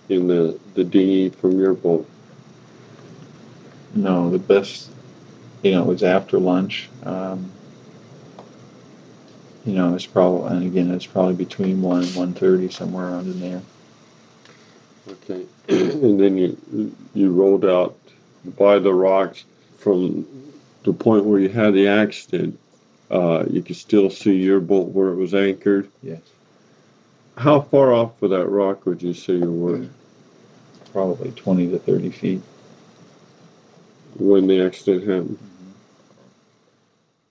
in 0.08 0.26
the, 0.26 0.58
the 0.74 0.84
dinghy 0.84 1.28
from 1.28 1.58
your 1.58 1.74
boat. 1.74 2.08
No, 3.94 4.30
the 4.30 4.38
best, 4.38 4.90
you 5.62 5.72
know, 5.72 5.82
it 5.82 5.86
was 5.86 6.02
after 6.02 6.38
lunch. 6.38 6.88
Um, 7.04 7.52
you 9.66 9.74
know, 9.74 9.94
it's 9.94 10.06
probably, 10.06 10.56
and 10.56 10.66
again, 10.66 10.90
it's 10.92 11.06
probably 11.06 11.34
between 11.34 11.82
one 11.82 12.04
and 12.04 12.14
one 12.14 12.32
thirty, 12.32 12.70
somewhere 12.70 13.08
around 13.08 13.26
in 13.26 13.40
there. 13.40 13.62
Okay, 15.08 15.44
and 15.68 16.18
then 16.18 16.36
you 16.38 16.96
you 17.14 17.32
rolled 17.32 17.64
out 17.64 17.98
by 18.56 18.78
the 18.78 18.94
rocks 18.94 19.44
from 19.86 20.26
the 20.82 20.92
point 20.92 21.24
where 21.24 21.38
you 21.38 21.48
had 21.48 21.72
the 21.72 21.86
accident. 21.86 22.58
Uh, 23.08 23.44
you 23.48 23.62
could 23.62 23.76
still 23.76 24.10
see 24.10 24.34
your 24.34 24.58
boat 24.58 24.88
where 24.88 25.10
it 25.10 25.14
was 25.14 25.32
anchored. 25.32 25.88
Yes. 26.02 26.22
How 27.36 27.60
far 27.60 27.92
off 27.92 28.20
of 28.20 28.30
that 28.30 28.48
rock 28.48 28.84
would 28.84 29.00
you 29.00 29.14
say 29.14 29.34
you 29.34 29.52
were? 29.52 29.86
Probably 30.92 31.30
twenty 31.30 31.70
to 31.70 31.78
thirty 31.78 32.10
feet. 32.10 32.42
When 34.18 34.48
the 34.48 34.60
accident 34.60 35.02
happened. 35.02 35.38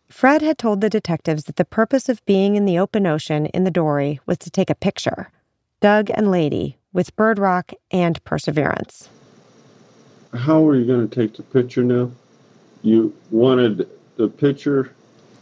Fred 0.08 0.42
had 0.42 0.58
told 0.58 0.80
the 0.80 0.90
detectives 0.90 1.44
that 1.44 1.58
the 1.58 1.66
purpose 1.66 2.08
of 2.08 2.26
being 2.26 2.56
in 2.56 2.64
the 2.64 2.80
open 2.80 3.06
ocean 3.06 3.48
in 3.48 3.66
the 3.66 3.72
dory 3.72 4.22
was 4.26 4.38
to 4.38 4.50
take 4.50 4.70
a 4.70 4.76
picture. 4.76 5.30
Doug 5.82 6.10
and 6.10 6.32
Lady 6.32 6.78
with 6.94 7.14
Bird 7.18 7.38
Rock 7.38 7.74
and 7.92 8.24
Perseverance. 8.24 9.10
How 10.34 10.62
were 10.62 10.78
you 10.78 10.86
going 10.86 11.10
to 11.10 11.14
take 11.14 11.36
the 11.36 11.44
picture 11.44 11.84
now? 11.84 12.12
You 12.86 13.16
wanted 13.32 13.90
the 14.16 14.28
picture? 14.28 14.94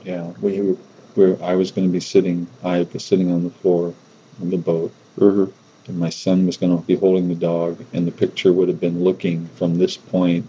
Yeah, 0.06 0.32
we 0.41 0.62
were, 0.62 0.77
we 1.17 1.36
I 1.43 1.56
was 1.56 1.71
going 1.71 1.86
to 1.86 1.91
be 1.91 1.99
sitting, 1.99 2.47
I 2.63 2.88
was 2.93 3.03
sitting 3.03 3.34
on 3.34 3.43
the 3.43 3.49
floor 3.49 3.93
of 4.41 4.49
the 4.49 4.58
boat. 4.58 4.93
Uh-huh. 5.19 5.47
And 5.88 5.99
my 5.99 6.10
son 6.10 6.45
was 6.45 6.56
going 6.56 6.77
to 6.77 6.82
be 6.86 6.95
holding 6.95 7.27
the 7.27 7.36
dog, 7.36 7.84
and 7.91 8.08
the 8.08 8.13
picture 8.13 8.53
would 8.53 8.69
have 8.69 8.79
been 8.79 9.03
looking 9.03 9.45
from 9.58 9.77
this 9.77 9.97
point 9.97 10.47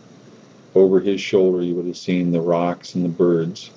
over 0.77 1.01
his 1.01 1.21
shoulder. 1.21 1.65
You 1.65 1.75
would 1.75 1.87
have 1.87 1.97
seen 1.97 2.31
the 2.31 2.41
rocks 2.41 2.95
and 2.95 3.05
the 3.05 3.09
birds. 3.09 3.73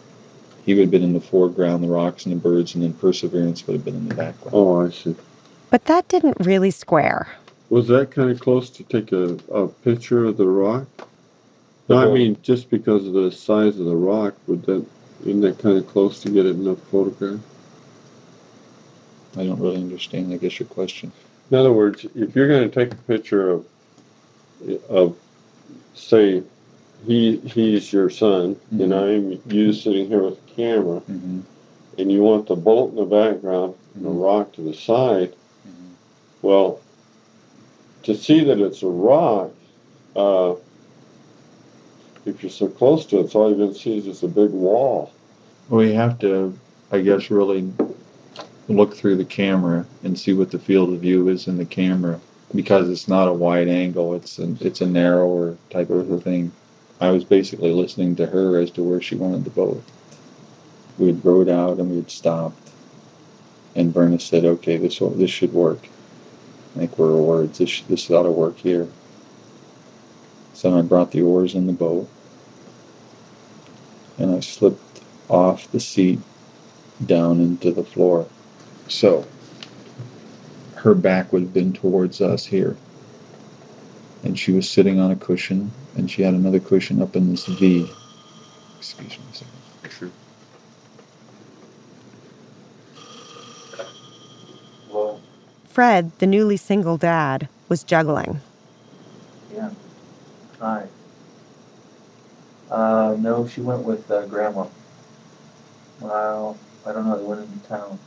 He 0.63 0.75
would 0.75 0.81
have 0.81 0.91
been 0.91 1.01
in 1.01 1.13
the 1.13 1.19
foreground, 1.19 1.83
the 1.83 1.87
rocks 1.87 2.27
and 2.27 2.35
the 2.35 2.39
birds, 2.39 2.75
and 2.75 2.83
then 2.83 2.93
Perseverance 2.93 3.65
would 3.65 3.73
have 3.73 3.83
been 3.85 3.95
in 3.95 4.09
the 4.09 4.13
background. 4.13 4.53
Oh, 4.53 4.85
I 4.85 4.91
see. 4.91 5.15
But 5.71 5.85
that 5.85 6.07
didn't 6.07 6.37
really 6.41 6.69
square. 6.69 7.27
Was 7.71 7.87
that 7.87 8.11
kind 8.11 8.29
of 8.29 8.39
close 8.39 8.69
to 8.69 8.83
take 8.83 9.11
a, 9.11 9.39
a 9.51 9.67
picture 9.67 10.25
of 10.25 10.37
the 10.37 10.47
rock? 10.47 10.85
No, 11.89 11.97
I 11.97 12.13
mean, 12.13 12.37
just 12.41 12.69
because 12.69 13.05
of 13.07 13.13
the 13.13 13.31
size 13.31 13.79
of 13.79 13.85
the 13.85 13.95
rock, 13.95 14.35
would 14.47 14.63
that, 14.65 14.85
isn't 15.21 15.41
that 15.41 15.59
kind 15.59 15.77
of 15.77 15.87
close 15.87 16.19
to 16.21 16.29
get 16.29 16.45
it 16.45 16.55
in 16.55 16.67
a 16.67 16.75
photograph? 16.75 17.39
I 19.37 19.45
don't 19.45 19.59
really 19.59 19.77
understand, 19.77 20.33
I 20.33 20.37
guess, 20.37 20.59
your 20.59 20.67
question. 20.67 21.11
In 21.49 21.57
other 21.57 21.71
words, 21.71 22.05
if 22.15 22.35
you're 22.35 22.47
going 22.47 22.69
to 22.69 22.73
take 22.75 22.91
a 22.93 22.97
picture 23.03 23.49
of, 23.51 23.65
of, 24.89 25.15
say, 25.93 26.43
he 27.05 27.37
he's 27.37 27.93
your 27.93 28.09
son, 28.09 28.55
Mm-hmm. 28.55 28.81
and 28.81 28.93
I'm 28.93 29.41
you 29.53 29.71
sitting 29.71 30.07
here 30.07 30.23
with 30.23 30.33
a 30.39 30.55
camera, 30.55 31.01
Mhm. 31.09 31.43
and 31.99 32.11
you 32.11 32.21
want 32.23 32.47
the 32.47 32.55
boat 32.55 32.89
in 32.89 32.95
the 32.97 33.05
background 33.05 33.75
and 33.95 34.03
Mm-hmm. 34.03 34.13
the 34.17 34.19
rock 34.25 34.51
to 34.53 34.61
the 34.61 34.73
side. 34.73 35.33
Well, 36.41 36.79
to 38.03 38.15
see 38.15 38.43
that 38.43 38.59
it's 38.59 38.83
a 38.83 38.87
rock, 38.87 39.51
uh, 40.15 40.53
if 42.27 42.43
you're 42.43 42.49
so 42.49 42.67
close 42.67 43.05
to 43.07 43.19
it, 43.19 43.31
so 43.31 43.41
all 43.41 43.49
you're 43.49 43.57
going 43.57 43.73
to 43.73 43.79
see 43.79 43.97
is 43.97 44.05
just 44.05 44.23
a 44.23 44.27
big 44.27 44.51
wall. 44.51 45.11
Well, 45.69 45.83
you 45.83 45.93
have 45.93 46.19
to, 46.19 46.57
I 46.91 47.01
guess, 47.01 47.29
really 47.29 47.71
look 48.67 48.95
through 48.95 49.15
the 49.15 49.25
camera 49.25 49.85
and 50.03 50.17
see 50.17 50.33
what 50.33 50.51
the 50.51 50.59
field 50.59 50.93
of 50.93 50.99
view 50.99 51.29
is 51.29 51.47
in 51.47 51.57
the 51.57 51.65
camera 51.65 52.19
because 52.55 52.89
it's 52.89 53.07
not 53.07 53.27
a 53.27 53.33
wide 53.33 53.67
angle. 53.67 54.13
It's 54.13 54.39
a, 54.39 54.55
it's 54.59 54.81
a 54.81 54.85
narrower 54.85 55.57
type 55.69 55.89
of 55.89 56.11
a 56.11 56.19
thing. 56.19 56.51
I 56.99 57.11
was 57.11 57.23
basically 57.23 57.71
listening 57.71 58.15
to 58.17 58.25
her 58.25 58.59
as 58.59 58.71
to 58.71 58.83
where 58.83 59.01
she 59.01 59.15
wanted 59.15 59.43
the 59.43 59.49
boat. 59.51 59.83
We'd 60.97 61.23
rowed 61.23 61.49
out 61.49 61.77
and 61.77 61.91
we'd 61.91 62.09
stopped, 62.09 62.71
and 63.75 63.93
Verna 63.93 64.19
said, 64.19 64.45
"Okay, 64.45 64.77
this 64.77 64.99
will, 64.99 65.11
this 65.11 65.29
should 65.29 65.53
work." 65.53 65.87
I 66.75 66.79
think 66.79 66.97
we're 66.97 67.15
words. 67.15 67.59
This 67.59 67.81
this 67.81 68.09
ought 68.09 68.23
to 68.23 68.31
work 68.31 68.57
here. 68.57 68.87
So 70.55 70.75
I 70.75 70.81
brought 70.81 71.11
the 71.11 71.21
oars 71.21 71.53
in 71.53 71.67
the 71.67 71.73
boat, 71.73 72.09
and 74.17 74.35
I 74.35 74.39
slipped 74.39 75.01
off 75.29 75.71
the 75.71 75.79
seat 75.79 76.19
down 77.05 77.39
into 77.39 77.71
the 77.71 77.83
floor. 77.83 78.27
So 78.87 79.25
her 80.75 80.93
back 80.95 81.33
would 81.33 81.41
have 81.41 81.53
been 81.53 81.73
towards 81.73 82.21
us 82.21 82.45
here. 82.45 82.75
And 84.23 84.37
she 84.37 84.51
was 84.51 84.69
sitting 84.69 84.99
on 84.99 85.11
a 85.11 85.15
cushion, 85.15 85.71
and 85.95 86.09
she 86.09 86.21
had 86.23 86.33
another 86.33 86.59
cushion 86.59 87.01
up 87.01 87.15
in 87.15 87.29
this 87.29 87.45
V. 87.45 87.89
Excuse 88.77 89.17
me 89.19 89.25
a 89.31 89.35
second. 89.35 89.53
Sure. 89.89 90.11
Fred, 95.67 96.11
the 96.17 96.25
newly 96.25 96.57
single 96.57 96.97
dad, 96.97 97.47
was 97.69 97.83
juggling. 97.83 98.41
Yeah. 99.53 99.69
Hi. 100.59 100.87
Uh, 102.69 103.15
no, 103.19 103.47
she 103.47 103.61
went 103.61 103.83
with 103.83 104.09
uh, 104.11 104.25
Grandma. 104.25 104.65
Well, 106.01 106.57
I 106.85 106.91
don't 106.91 107.05
know. 107.05 107.17
They 107.17 107.23
went 107.23 107.41
into 107.41 107.67
town. 107.67 107.99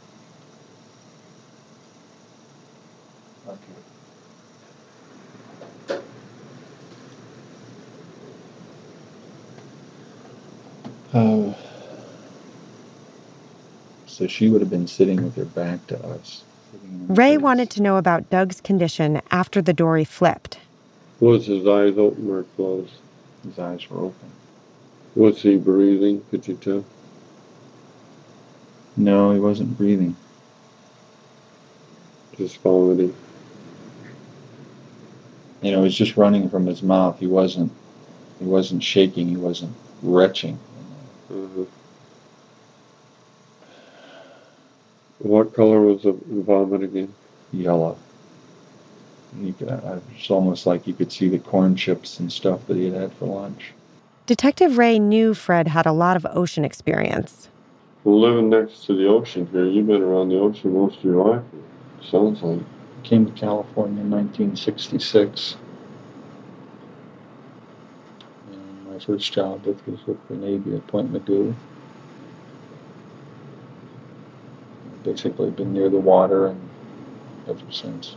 Okay. 3.49 3.81
Uh, 11.13 11.55
so 14.07 14.27
she 14.27 14.49
would 14.49 14.61
have 14.61 14.71
been 14.71 14.87
sitting 14.87 15.23
with 15.23 15.35
her 15.37 15.45
back 15.45 15.87
to 15.89 15.99
us. 16.07 16.45
Ray 17.09 17.33
place. 17.33 17.43
wanted 17.43 17.71
to 17.71 17.83
know 17.83 17.97
about 17.97 18.31
Doug's 18.31 18.61
condition 18.61 19.21
after 19.31 19.61
the 19.61 19.73
dory 19.73 20.05
flipped. 20.05 20.59
Was 21.19 21.47
his 21.47 21.67
eyes 21.67 21.99
open 21.99 22.31
or 22.31 22.45
closed? 22.57 22.93
His 23.45 23.59
eyes 23.59 23.89
were 23.91 23.99
open. 23.99 24.31
Was 25.17 25.43
he 25.43 25.57
breathing? 25.57 26.25
Could 26.31 26.47
you 26.47 26.55
tell? 26.55 26.85
No, 28.97 29.33
he 29.33 29.41
wasn't 29.41 29.77
breathing. 29.77 30.17
Just 32.37 32.59
vomiting. 32.59 33.15
You 35.63 35.73
know, 35.73 35.81
it 35.81 35.83
was 35.83 35.97
just 35.97 36.17
running 36.17 36.49
from 36.49 36.67
his 36.67 36.83
mouth. 36.83 37.19
He 37.19 37.27
wasn't. 37.27 37.73
He 38.39 38.45
wasn't 38.45 38.83
shaking. 38.83 39.29
He 39.29 39.37
wasn't 39.37 39.75
retching. 40.03 40.59
Uh-huh. 41.31 41.65
What 45.19 45.55
color 45.55 45.81
was 45.81 46.03
the 46.03 46.13
vomit 46.13 46.83
again? 46.83 47.13
Yellow. 47.53 47.99
Could, 49.59 49.69
it's 50.17 50.31
almost 50.31 50.67
like 50.67 50.87
you 50.87 50.95
could 50.95 51.13
see 51.13 51.29
the 51.29 51.39
corn 51.39 51.77
chips 51.77 52.19
and 52.21 52.33
stuff 52.33 52.67
that 52.67 52.77
he 52.77 52.87
had 52.87 52.95
had 52.95 53.13
for 53.13 53.27
lunch. 53.27 53.73
Detective 54.31 54.79
Ray 54.79 55.01
knew 55.01 55.35
Fred 55.35 55.67
had 55.67 55.87
a 55.87 55.93
lot 55.93 56.17
of 56.17 56.25
ocean 56.31 56.65
experience. 56.65 57.49
Living 58.05 58.49
next 58.49 58.87
to 58.87 58.95
the 58.95 59.09
ocean 59.09 59.49
here, 59.51 59.67
you've 59.67 59.89
been 59.89 60.03
around 60.03 60.29
the 60.29 60.39
ocean 60.39 60.73
most 60.73 60.99
of 60.99 61.05
your 61.05 61.17
life. 61.17 61.43
Sounds 62.01 62.41
like. 62.41 62.61
Came 63.03 63.27
to 63.27 63.33
California 63.33 64.01
in 64.01 64.09
1966. 64.09 65.57
And 68.53 68.87
my 68.89 69.01
first 69.01 69.33
job 69.33 69.67
with 69.67 69.85
was 69.89 70.07
with 70.07 70.29
the 70.29 70.37
Navy 70.37 70.77
at 70.77 70.87
Point 70.87 71.13
Mugu. 71.13 71.53
Basically, 75.03 75.51
been 75.51 75.73
near 75.73 75.91
the 75.91 75.99
water 75.99 76.47
and 76.47 76.71
ever 77.49 77.73
since. 77.73 78.15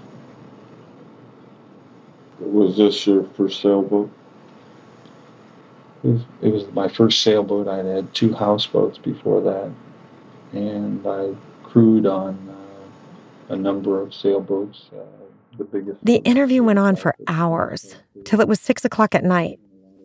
Was 2.39 2.77
this 2.77 3.07
your 3.07 3.23
first 3.29 3.59
sailboat? 3.59 4.11
It 6.03 6.07
was, 6.07 6.21
it 6.41 6.49
was 6.49 6.67
my 6.73 6.87
first 6.87 7.21
sailboat. 7.21 7.67
I 7.67 7.77
had 7.77 8.13
two 8.13 8.33
houseboats 8.33 8.97
before 8.97 9.41
that, 9.41 9.71
and 10.51 11.05
I 11.07 11.33
crewed 11.63 12.05
on 12.05 12.37
uh, 12.49 13.53
a 13.53 13.55
number 13.55 14.01
of 14.01 14.13
sailboats. 14.13 14.89
Uh, 14.93 15.03
the 15.57 15.63
biggest. 15.63 16.03
The 16.03 16.17
interview 16.17 16.63
went 16.63 16.79
on 16.79 16.95
for 16.95 17.15
hours, 17.27 17.95
till 18.25 18.41
it 18.41 18.47
was 18.47 18.59
six 18.59 18.83
o'clock 18.83 19.15
at 19.15 19.23
night. 19.23 19.59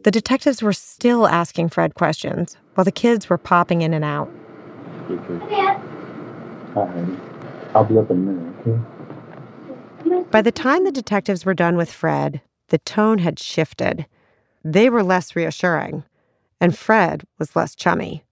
The 0.05 0.11
detectives 0.11 0.63
were 0.63 0.73
still 0.73 1.27
asking 1.27 1.71
Fred 1.71 1.95
questions, 1.95 2.57
while 2.75 2.85
the 2.85 2.93
kids 2.93 3.29
were 3.29 3.39
popping 3.39 3.83
in 3.83 3.93
and 3.93 4.05
out. 4.05 4.31
Hi. 6.75 7.07
I'll 7.75 7.85
be 7.85 7.99
up 7.99 8.11
in 8.11 8.17
a 8.17 8.21
minute, 8.21 8.55
okay? 8.67 10.25
By 10.31 10.43
the 10.43 10.53
time 10.53 10.85
the 10.85 10.93
detectives 10.93 11.45
were 11.45 11.55
done 11.55 11.77
with 11.77 11.91
Fred, 11.93 12.41
the 12.69 12.79
tone 12.79 13.19
had 13.19 13.39
shifted. 13.39 14.07
They 14.65 14.91
were 14.91 15.03
less 15.03 15.35
reassuring, 15.37 16.05
and 16.61 16.77
Fred 16.77 17.25
was 17.39 17.57
less 17.57 17.75
chummy. 17.75 18.25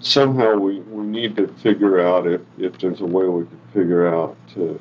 Somehow 0.00 0.56
we, 0.56 0.80
we 0.80 1.04
need 1.04 1.36
to 1.36 1.48
figure 1.48 2.00
out 2.00 2.26
if, 2.26 2.40
if 2.58 2.78
there's 2.78 3.00
a 3.00 3.06
way 3.06 3.26
we 3.26 3.44
could 3.44 3.60
figure 3.72 4.06
out 4.06 4.36
to 4.54 4.80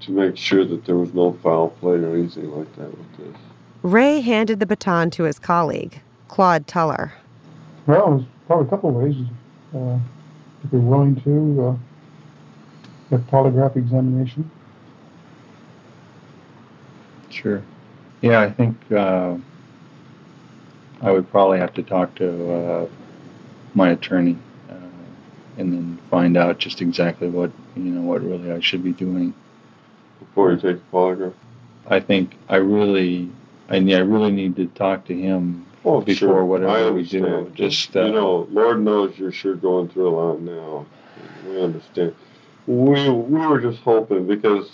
to 0.00 0.12
make 0.12 0.36
sure 0.36 0.64
that 0.64 0.84
there 0.86 0.96
was 0.96 1.12
no 1.12 1.32
foul 1.42 1.68
play 1.68 1.92
or 1.92 2.14
anything 2.16 2.50
like 2.56 2.74
that 2.76 2.96
with 2.96 3.16
this. 3.18 3.36
Ray 3.82 4.20
handed 4.20 4.58
the 4.58 4.66
baton 4.66 5.10
to 5.10 5.24
his 5.24 5.38
colleague, 5.38 6.00
Claude 6.28 6.66
Tuller. 6.66 7.12
Well, 7.86 8.16
there's 8.16 8.28
probably 8.46 8.66
a 8.66 8.70
couple 8.70 8.90
of 8.90 8.96
ways. 8.96 9.16
Uh, 9.74 9.98
if 10.64 10.72
you're 10.72 10.80
willing 10.80 11.20
to, 11.22 11.78
uh, 13.12 13.16
a 13.16 13.18
polygraph 13.18 13.76
examination. 13.76 14.50
Sure. 17.28 17.62
Yeah, 18.20 18.40
I 18.40 18.50
think 18.50 18.76
uh, 18.92 19.36
I 21.00 21.10
would 21.10 21.30
probably 21.30 21.58
have 21.58 21.72
to 21.74 21.82
talk 21.82 22.14
to 22.16 22.52
uh, 22.52 22.86
my 23.74 23.90
attorney 23.90 24.36
uh, 24.68 24.74
and 25.56 25.72
then 25.72 25.98
find 26.10 26.36
out 26.36 26.58
just 26.58 26.82
exactly 26.82 27.28
what 27.28 27.50
you 27.76 27.84
know 27.84 28.02
what 28.02 28.22
really 28.22 28.52
I 28.52 28.60
should 28.60 28.84
be 28.84 28.92
doing 28.92 29.32
before 30.18 30.52
you 30.52 30.58
take 30.58 30.76
a 30.76 30.94
polygraph. 30.94 31.32
I 31.88 32.00
think 32.00 32.34
I 32.48 32.56
really, 32.56 33.30
I, 33.68 33.76
I 33.76 33.98
really 33.98 34.32
need 34.32 34.56
to 34.56 34.66
talk 34.66 35.06
to 35.06 35.14
him 35.14 35.66
Oh, 35.82 36.02
before 36.02 36.14
sure. 36.14 36.44
whatever 36.44 36.92
we 36.92 37.04
do. 37.04 37.50
Just 37.54 37.96
uh, 37.96 38.04
you 38.04 38.12
know, 38.12 38.46
Lord 38.50 38.82
knows 38.82 39.18
you're 39.18 39.32
sure 39.32 39.54
going 39.54 39.88
through 39.88 40.08
a 40.08 40.14
lot 40.14 40.40
now. 40.42 40.84
We 41.48 41.62
understand. 41.62 42.14
We 42.66 43.08
we 43.08 43.46
were 43.46 43.60
just 43.60 43.80
hoping 43.80 44.26
because 44.26 44.70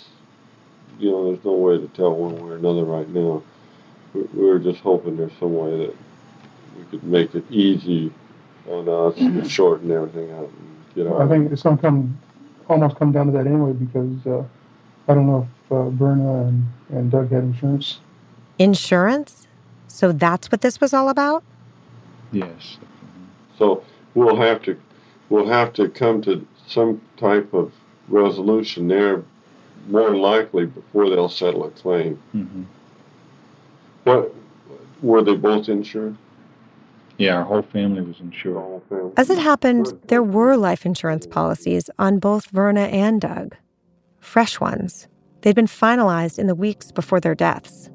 you 0.99 1.11
know 1.11 1.31
there's 1.31 1.43
no 1.43 1.53
way 1.53 1.77
to 1.77 1.87
tell 1.89 2.13
one 2.13 2.35
way 2.35 2.51
or 2.51 2.55
another 2.55 2.83
right 2.83 3.09
now. 3.09 3.43
We, 4.13 4.21
we 4.21 4.45
were 4.45 4.59
just 4.59 4.79
hoping 4.79 5.17
there's 5.17 5.37
some 5.39 5.55
way 5.55 5.87
that 5.87 5.95
we 6.77 6.85
could 6.85 7.03
make 7.03 7.35
it 7.35 7.49
easy 7.51 8.11
on 8.67 8.89
us 8.89 9.17
and 9.17 9.49
shorten 9.49 9.91
everything 9.91 10.31
out 10.31 10.49
and 10.49 10.85
get 10.95 11.07
out. 11.07 11.21
I 11.21 11.27
think 11.27 11.51
it's 11.51 11.63
going 11.63 11.77
to 11.77 11.81
come, 11.81 12.19
almost 12.67 12.97
come 12.97 13.11
down 13.11 13.27
to 13.27 13.31
that 13.33 13.47
anyway 13.47 13.73
because 13.73 14.25
uh, 14.25 14.43
I 15.07 15.13
don't 15.13 15.27
know 15.27 15.47
if 15.65 15.71
uh, 15.71 15.89
Verna 15.89 16.47
and, 16.47 16.65
and 16.89 17.11
Doug 17.11 17.31
had 17.31 17.43
insurance. 17.43 17.99
Insurance? 18.59 19.47
So 19.87 20.11
that's 20.11 20.51
what 20.51 20.61
this 20.61 20.81
was 20.81 20.93
all 20.93 21.09
about? 21.09 21.43
Yes. 22.31 22.77
So 23.57 23.83
we'll 24.13 24.35
have 24.35 24.61
to 24.63 24.79
we'll 25.29 25.47
have 25.47 25.73
to 25.73 25.89
come 25.89 26.21
to 26.23 26.45
some 26.67 27.01
type 27.15 27.53
of 27.53 27.71
resolution 28.09 28.87
there, 28.87 29.23
more 29.87 30.09
than 30.09 30.21
likely 30.21 30.65
before 30.65 31.09
they'll 31.09 31.29
settle 31.29 31.65
a 31.65 31.71
claim. 31.71 32.21
Mm-hmm. 32.35 32.63
What 34.03 34.33
were 35.01 35.23
they 35.23 35.35
both 35.35 35.69
insured? 35.69 36.15
Yeah, 37.17 37.37
our 37.37 37.43
whole 37.43 37.63
family 37.63 38.01
was 38.01 38.19
insured. 38.19 38.81
As 39.17 39.29
it 39.29 39.39
happened, 39.39 39.87
there 40.07 40.21
were 40.21 40.55
life 40.55 40.85
insurance 40.85 41.25
policies 41.25 41.89
on 41.97 42.19
both 42.19 42.47
Verna 42.47 42.81
and 42.81 43.19
Doug. 43.19 43.55
Fresh 44.19 44.59
ones. 44.59 45.07
They'd 45.41 45.55
been 45.55 45.67
finalized 45.67 46.37
in 46.37 46.47
the 46.47 46.55
weeks 46.55 46.91
before 46.91 47.19
their 47.19 47.35
deaths. 47.35 47.89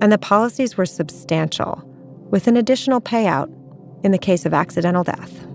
And 0.00 0.12
the 0.12 0.18
policies 0.18 0.76
were 0.76 0.86
substantial, 0.86 1.82
with 2.30 2.46
an 2.46 2.56
additional 2.56 3.00
payout 3.00 3.52
in 4.04 4.12
the 4.12 4.18
case 4.18 4.44
of 4.44 4.54
accidental 4.54 5.02
death. 5.02 5.46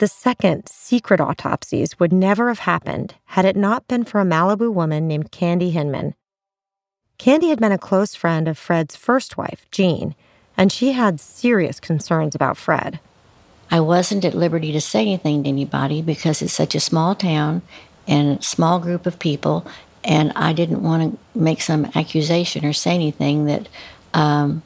The 0.00 0.08
second 0.08 0.66
secret 0.66 1.20
autopsies 1.20 2.00
would 2.00 2.10
never 2.10 2.48
have 2.48 2.60
happened 2.60 3.16
had 3.26 3.44
it 3.44 3.54
not 3.54 3.86
been 3.86 4.04
for 4.04 4.18
a 4.18 4.24
Malibu 4.24 4.72
woman 4.72 5.06
named 5.06 5.30
Candy 5.30 5.72
Hinman. 5.72 6.14
Candy 7.18 7.50
had 7.50 7.60
been 7.60 7.70
a 7.70 7.76
close 7.76 8.14
friend 8.14 8.48
of 8.48 8.56
Fred's 8.56 8.96
first 8.96 9.36
wife, 9.36 9.66
Jean, 9.70 10.14
and 10.56 10.72
she 10.72 10.92
had 10.92 11.20
serious 11.20 11.78
concerns 11.78 12.34
about 12.34 12.56
Fred. 12.56 12.98
I 13.70 13.80
wasn't 13.80 14.24
at 14.24 14.32
liberty 14.32 14.72
to 14.72 14.80
say 14.80 15.02
anything 15.02 15.42
to 15.42 15.50
anybody 15.50 16.00
because 16.00 16.40
it's 16.40 16.54
such 16.54 16.74
a 16.74 16.80
small 16.80 17.14
town 17.14 17.60
and 18.08 18.38
a 18.38 18.42
small 18.42 18.78
group 18.78 19.04
of 19.04 19.18
people, 19.18 19.66
and 20.02 20.32
I 20.34 20.54
didn't 20.54 20.82
want 20.82 21.12
to 21.12 21.38
make 21.38 21.60
some 21.60 21.90
accusation 21.94 22.64
or 22.64 22.72
say 22.72 22.94
anything 22.94 23.44
that 23.44 23.68
um, 24.14 24.62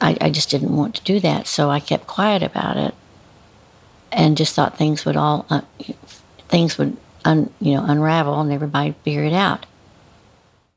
I, 0.00 0.16
I 0.20 0.30
just 0.30 0.50
didn't 0.50 0.76
want 0.76 0.94
to 0.94 1.02
do 1.02 1.18
that. 1.18 1.48
So 1.48 1.68
I 1.68 1.80
kept 1.80 2.06
quiet 2.06 2.44
about 2.44 2.76
it 2.76 2.94
and 4.12 4.36
just 4.36 4.54
thought 4.54 4.76
things 4.76 5.04
would 5.04 5.16
all 5.16 5.46
uh, 5.50 5.62
things 6.48 6.78
would 6.78 6.96
un, 7.24 7.52
you 7.60 7.74
know 7.74 7.84
unravel 7.86 8.40
and 8.40 8.52
everybody 8.52 8.94
figure 9.04 9.24
it 9.24 9.32
out. 9.32 9.66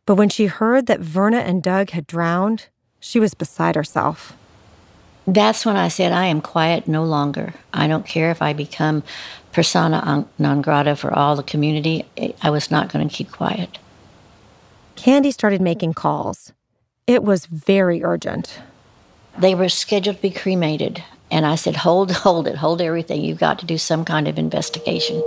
But 0.05 0.15
when 0.15 0.29
she 0.29 0.47
heard 0.47 0.87
that 0.87 0.99
Verna 1.01 1.37
and 1.37 1.61
Doug 1.61 1.91
had 1.91 2.07
drowned, 2.07 2.67
she 2.99 3.19
was 3.19 3.33
beside 3.33 3.75
herself. 3.75 4.35
That's 5.27 5.63
when 5.63 5.77
I 5.77 5.89
said, 5.89 6.11
I 6.11 6.25
am 6.25 6.41
quiet 6.41 6.87
no 6.87 7.03
longer. 7.03 7.53
I 7.71 7.87
don't 7.87 8.05
care 8.05 8.31
if 8.31 8.41
I 8.41 8.53
become 8.53 9.03
persona 9.51 10.25
non 10.39 10.61
grata 10.61 10.95
for 10.95 11.13
all 11.13 11.35
the 11.35 11.43
community. 11.43 12.05
I 12.41 12.49
was 12.49 12.71
not 12.71 12.91
going 12.91 13.07
to 13.07 13.13
keep 13.13 13.31
quiet. 13.31 13.77
Candy 14.95 15.29
started 15.31 15.61
making 15.61 15.93
calls. 15.93 16.51
It 17.05 17.23
was 17.23 17.45
very 17.45 18.03
urgent. 18.03 18.59
They 19.37 19.55
were 19.55 19.69
scheduled 19.69 20.17
to 20.17 20.21
be 20.23 20.31
cremated. 20.31 21.03
And 21.31 21.45
I 21.45 21.55
said, 21.55 21.75
hold, 21.75 22.11
hold 22.11 22.47
it, 22.47 22.55
hold 22.55 22.81
everything. 22.81 23.23
You've 23.23 23.39
got 23.39 23.59
to 23.59 23.65
do 23.65 23.77
some 23.77 24.05
kind 24.05 24.27
of 24.27 24.37
investigation. 24.37 25.17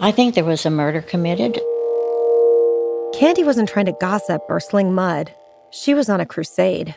I 0.00 0.10
think 0.10 0.34
there 0.34 0.44
was 0.44 0.66
a 0.66 0.70
murder 0.70 1.02
committed. 1.02 1.60
Candy 3.14 3.44
wasn't 3.44 3.68
trying 3.68 3.86
to 3.86 3.96
gossip 4.00 4.42
or 4.48 4.58
sling 4.58 4.94
mud. 4.94 5.32
She 5.70 5.94
was 5.94 6.08
on 6.08 6.20
a 6.20 6.26
crusade. 6.26 6.94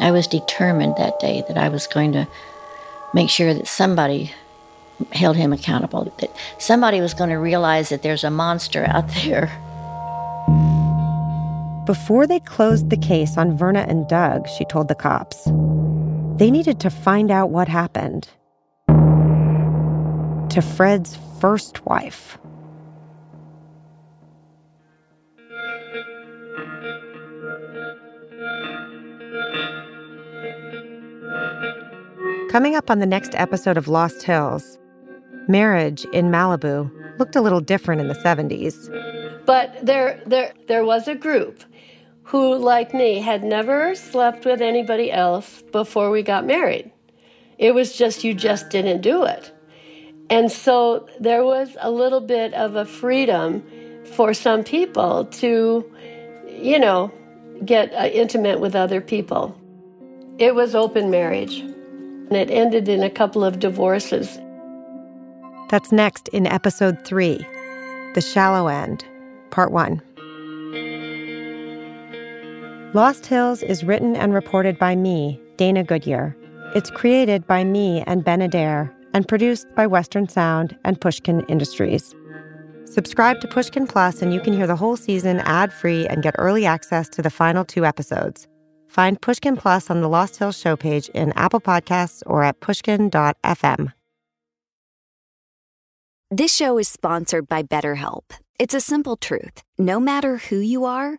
I 0.00 0.12
was 0.12 0.26
determined 0.26 0.94
that 0.96 1.18
day 1.18 1.44
that 1.48 1.58
I 1.58 1.68
was 1.68 1.86
going 1.86 2.12
to 2.12 2.28
make 3.12 3.28
sure 3.28 3.52
that 3.52 3.66
somebody 3.66 4.32
held 5.12 5.36
him 5.36 5.52
accountable, 5.52 6.12
that 6.20 6.30
somebody 6.58 7.00
was 7.00 7.14
going 7.14 7.30
to 7.30 7.36
realize 7.36 7.88
that 7.88 8.02
there's 8.02 8.24
a 8.24 8.30
monster 8.30 8.84
out 8.84 9.08
there. 9.24 9.50
Before 11.88 12.26
they 12.26 12.40
closed 12.40 12.90
the 12.90 12.98
case 12.98 13.38
on 13.38 13.56
Verna 13.56 13.86
and 13.88 14.06
Doug, 14.08 14.46
she 14.46 14.66
told 14.66 14.88
the 14.88 14.94
cops, 14.94 15.44
they 16.36 16.50
needed 16.50 16.80
to 16.80 16.90
find 16.90 17.30
out 17.30 17.48
what 17.48 17.66
happened 17.66 18.28
to 20.50 20.60
Fred's 20.60 21.16
first 21.40 21.86
wife. 21.86 22.36
Coming 32.50 32.74
up 32.74 32.90
on 32.90 32.98
the 32.98 33.06
next 33.06 33.34
episode 33.34 33.78
of 33.78 33.88
Lost 33.88 34.24
Hills, 34.24 34.78
marriage 35.48 36.04
in 36.12 36.26
Malibu 36.26 36.90
looked 37.18 37.34
a 37.34 37.40
little 37.40 37.62
different 37.62 38.02
in 38.02 38.08
the 38.08 38.14
70s. 38.14 38.94
But 39.46 39.74
there, 39.82 40.20
there, 40.26 40.52
there 40.66 40.84
was 40.84 41.08
a 41.08 41.14
group 41.14 41.64
who, 42.28 42.56
like 42.56 42.92
me, 42.92 43.20
had 43.20 43.42
never 43.42 43.94
slept 43.94 44.44
with 44.44 44.60
anybody 44.60 45.10
else 45.10 45.62
before 45.72 46.10
we 46.10 46.22
got 46.22 46.44
married. 46.44 46.90
It 47.56 47.74
was 47.74 47.96
just, 47.96 48.22
you 48.22 48.34
just 48.34 48.68
didn't 48.68 49.00
do 49.00 49.24
it. 49.24 49.50
And 50.28 50.52
so 50.52 51.08
there 51.18 51.42
was 51.42 51.74
a 51.80 51.90
little 51.90 52.20
bit 52.20 52.52
of 52.52 52.76
a 52.76 52.84
freedom 52.84 53.62
for 54.04 54.34
some 54.34 54.62
people 54.62 55.24
to, 55.24 55.90
you 56.46 56.78
know, 56.78 57.10
get 57.64 57.94
uh, 57.94 58.10
intimate 58.12 58.60
with 58.60 58.74
other 58.74 59.00
people. 59.00 59.58
It 60.38 60.54
was 60.54 60.74
open 60.74 61.10
marriage. 61.10 61.60
And 61.60 62.36
it 62.36 62.50
ended 62.50 62.90
in 62.90 63.02
a 63.02 63.08
couple 63.08 63.42
of 63.42 63.58
divorces. 63.58 64.38
That's 65.70 65.92
next 65.92 66.28
in 66.28 66.46
episode 66.46 67.06
three 67.06 67.38
The 68.14 68.20
Shallow 68.20 68.68
End, 68.68 69.02
part 69.48 69.72
one. 69.72 70.02
Lost 72.94 73.26
Hills 73.26 73.62
is 73.62 73.84
written 73.84 74.16
and 74.16 74.32
reported 74.32 74.78
by 74.78 74.96
me, 74.96 75.38
Dana 75.56 75.84
Goodyear. 75.84 76.34
It's 76.74 76.90
created 76.90 77.46
by 77.46 77.62
me 77.62 78.02
and 78.06 78.24
Ben 78.24 78.40
Adair 78.40 78.90
and 79.12 79.28
produced 79.28 79.66
by 79.76 79.86
Western 79.86 80.26
Sound 80.26 80.74
and 80.86 80.98
Pushkin 80.98 81.42
Industries. 81.48 82.14
Subscribe 82.86 83.42
to 83.42 83.46
Pushkin 83.46 83.86
Plus 83.86 84.22
and 84.22 84.32
you 84.32 84.40
can 84.40 84.54
hear 84.54 84.66
the 84.66 84.74
whole 84.74 84.96
season 84.96 85.40
ad 85.40 85.70
free 85.70 86.06
and 86.06 86.22
get 86.22 86.34
early 86.38 86.64
access 86.64 87.10
to 87.10 87.20
the 87.20 87.28
final 87.28 87.62
two 87.62 87.84
episodes. 87.84 88.48
Find 88.86 89.20
Pushkin 89.20 89.58
Plus 89.58 89.90
on 89.90 90.00
the 90.00 90.08
Lost 90.08 90.38
Hills 90.38 90.56
show 90.56 90.74
page 90.74 91.10
in 91.10 91.32
Apple 91.32 91.60
Podcasts 91.60 92.22
or 92.24 92.42
at 92.42 92.58
pushkin.fm. 92.60 93.92
This 96.30 96.54
show 96.54 96.78
is 96.78 96.88
sponsored 96.88 97.48
by 97.48 97.64
BetterHelp. 97.64 98.22
It's 98.58 98.74
a 98.74 98.80
simple 98.80 99.18
truth. 99.18 99.62
No 99.76 100.00
matter 100.00 100.38
who 100.38 100.56
you 100.56 100.86
are, 100.86 101.18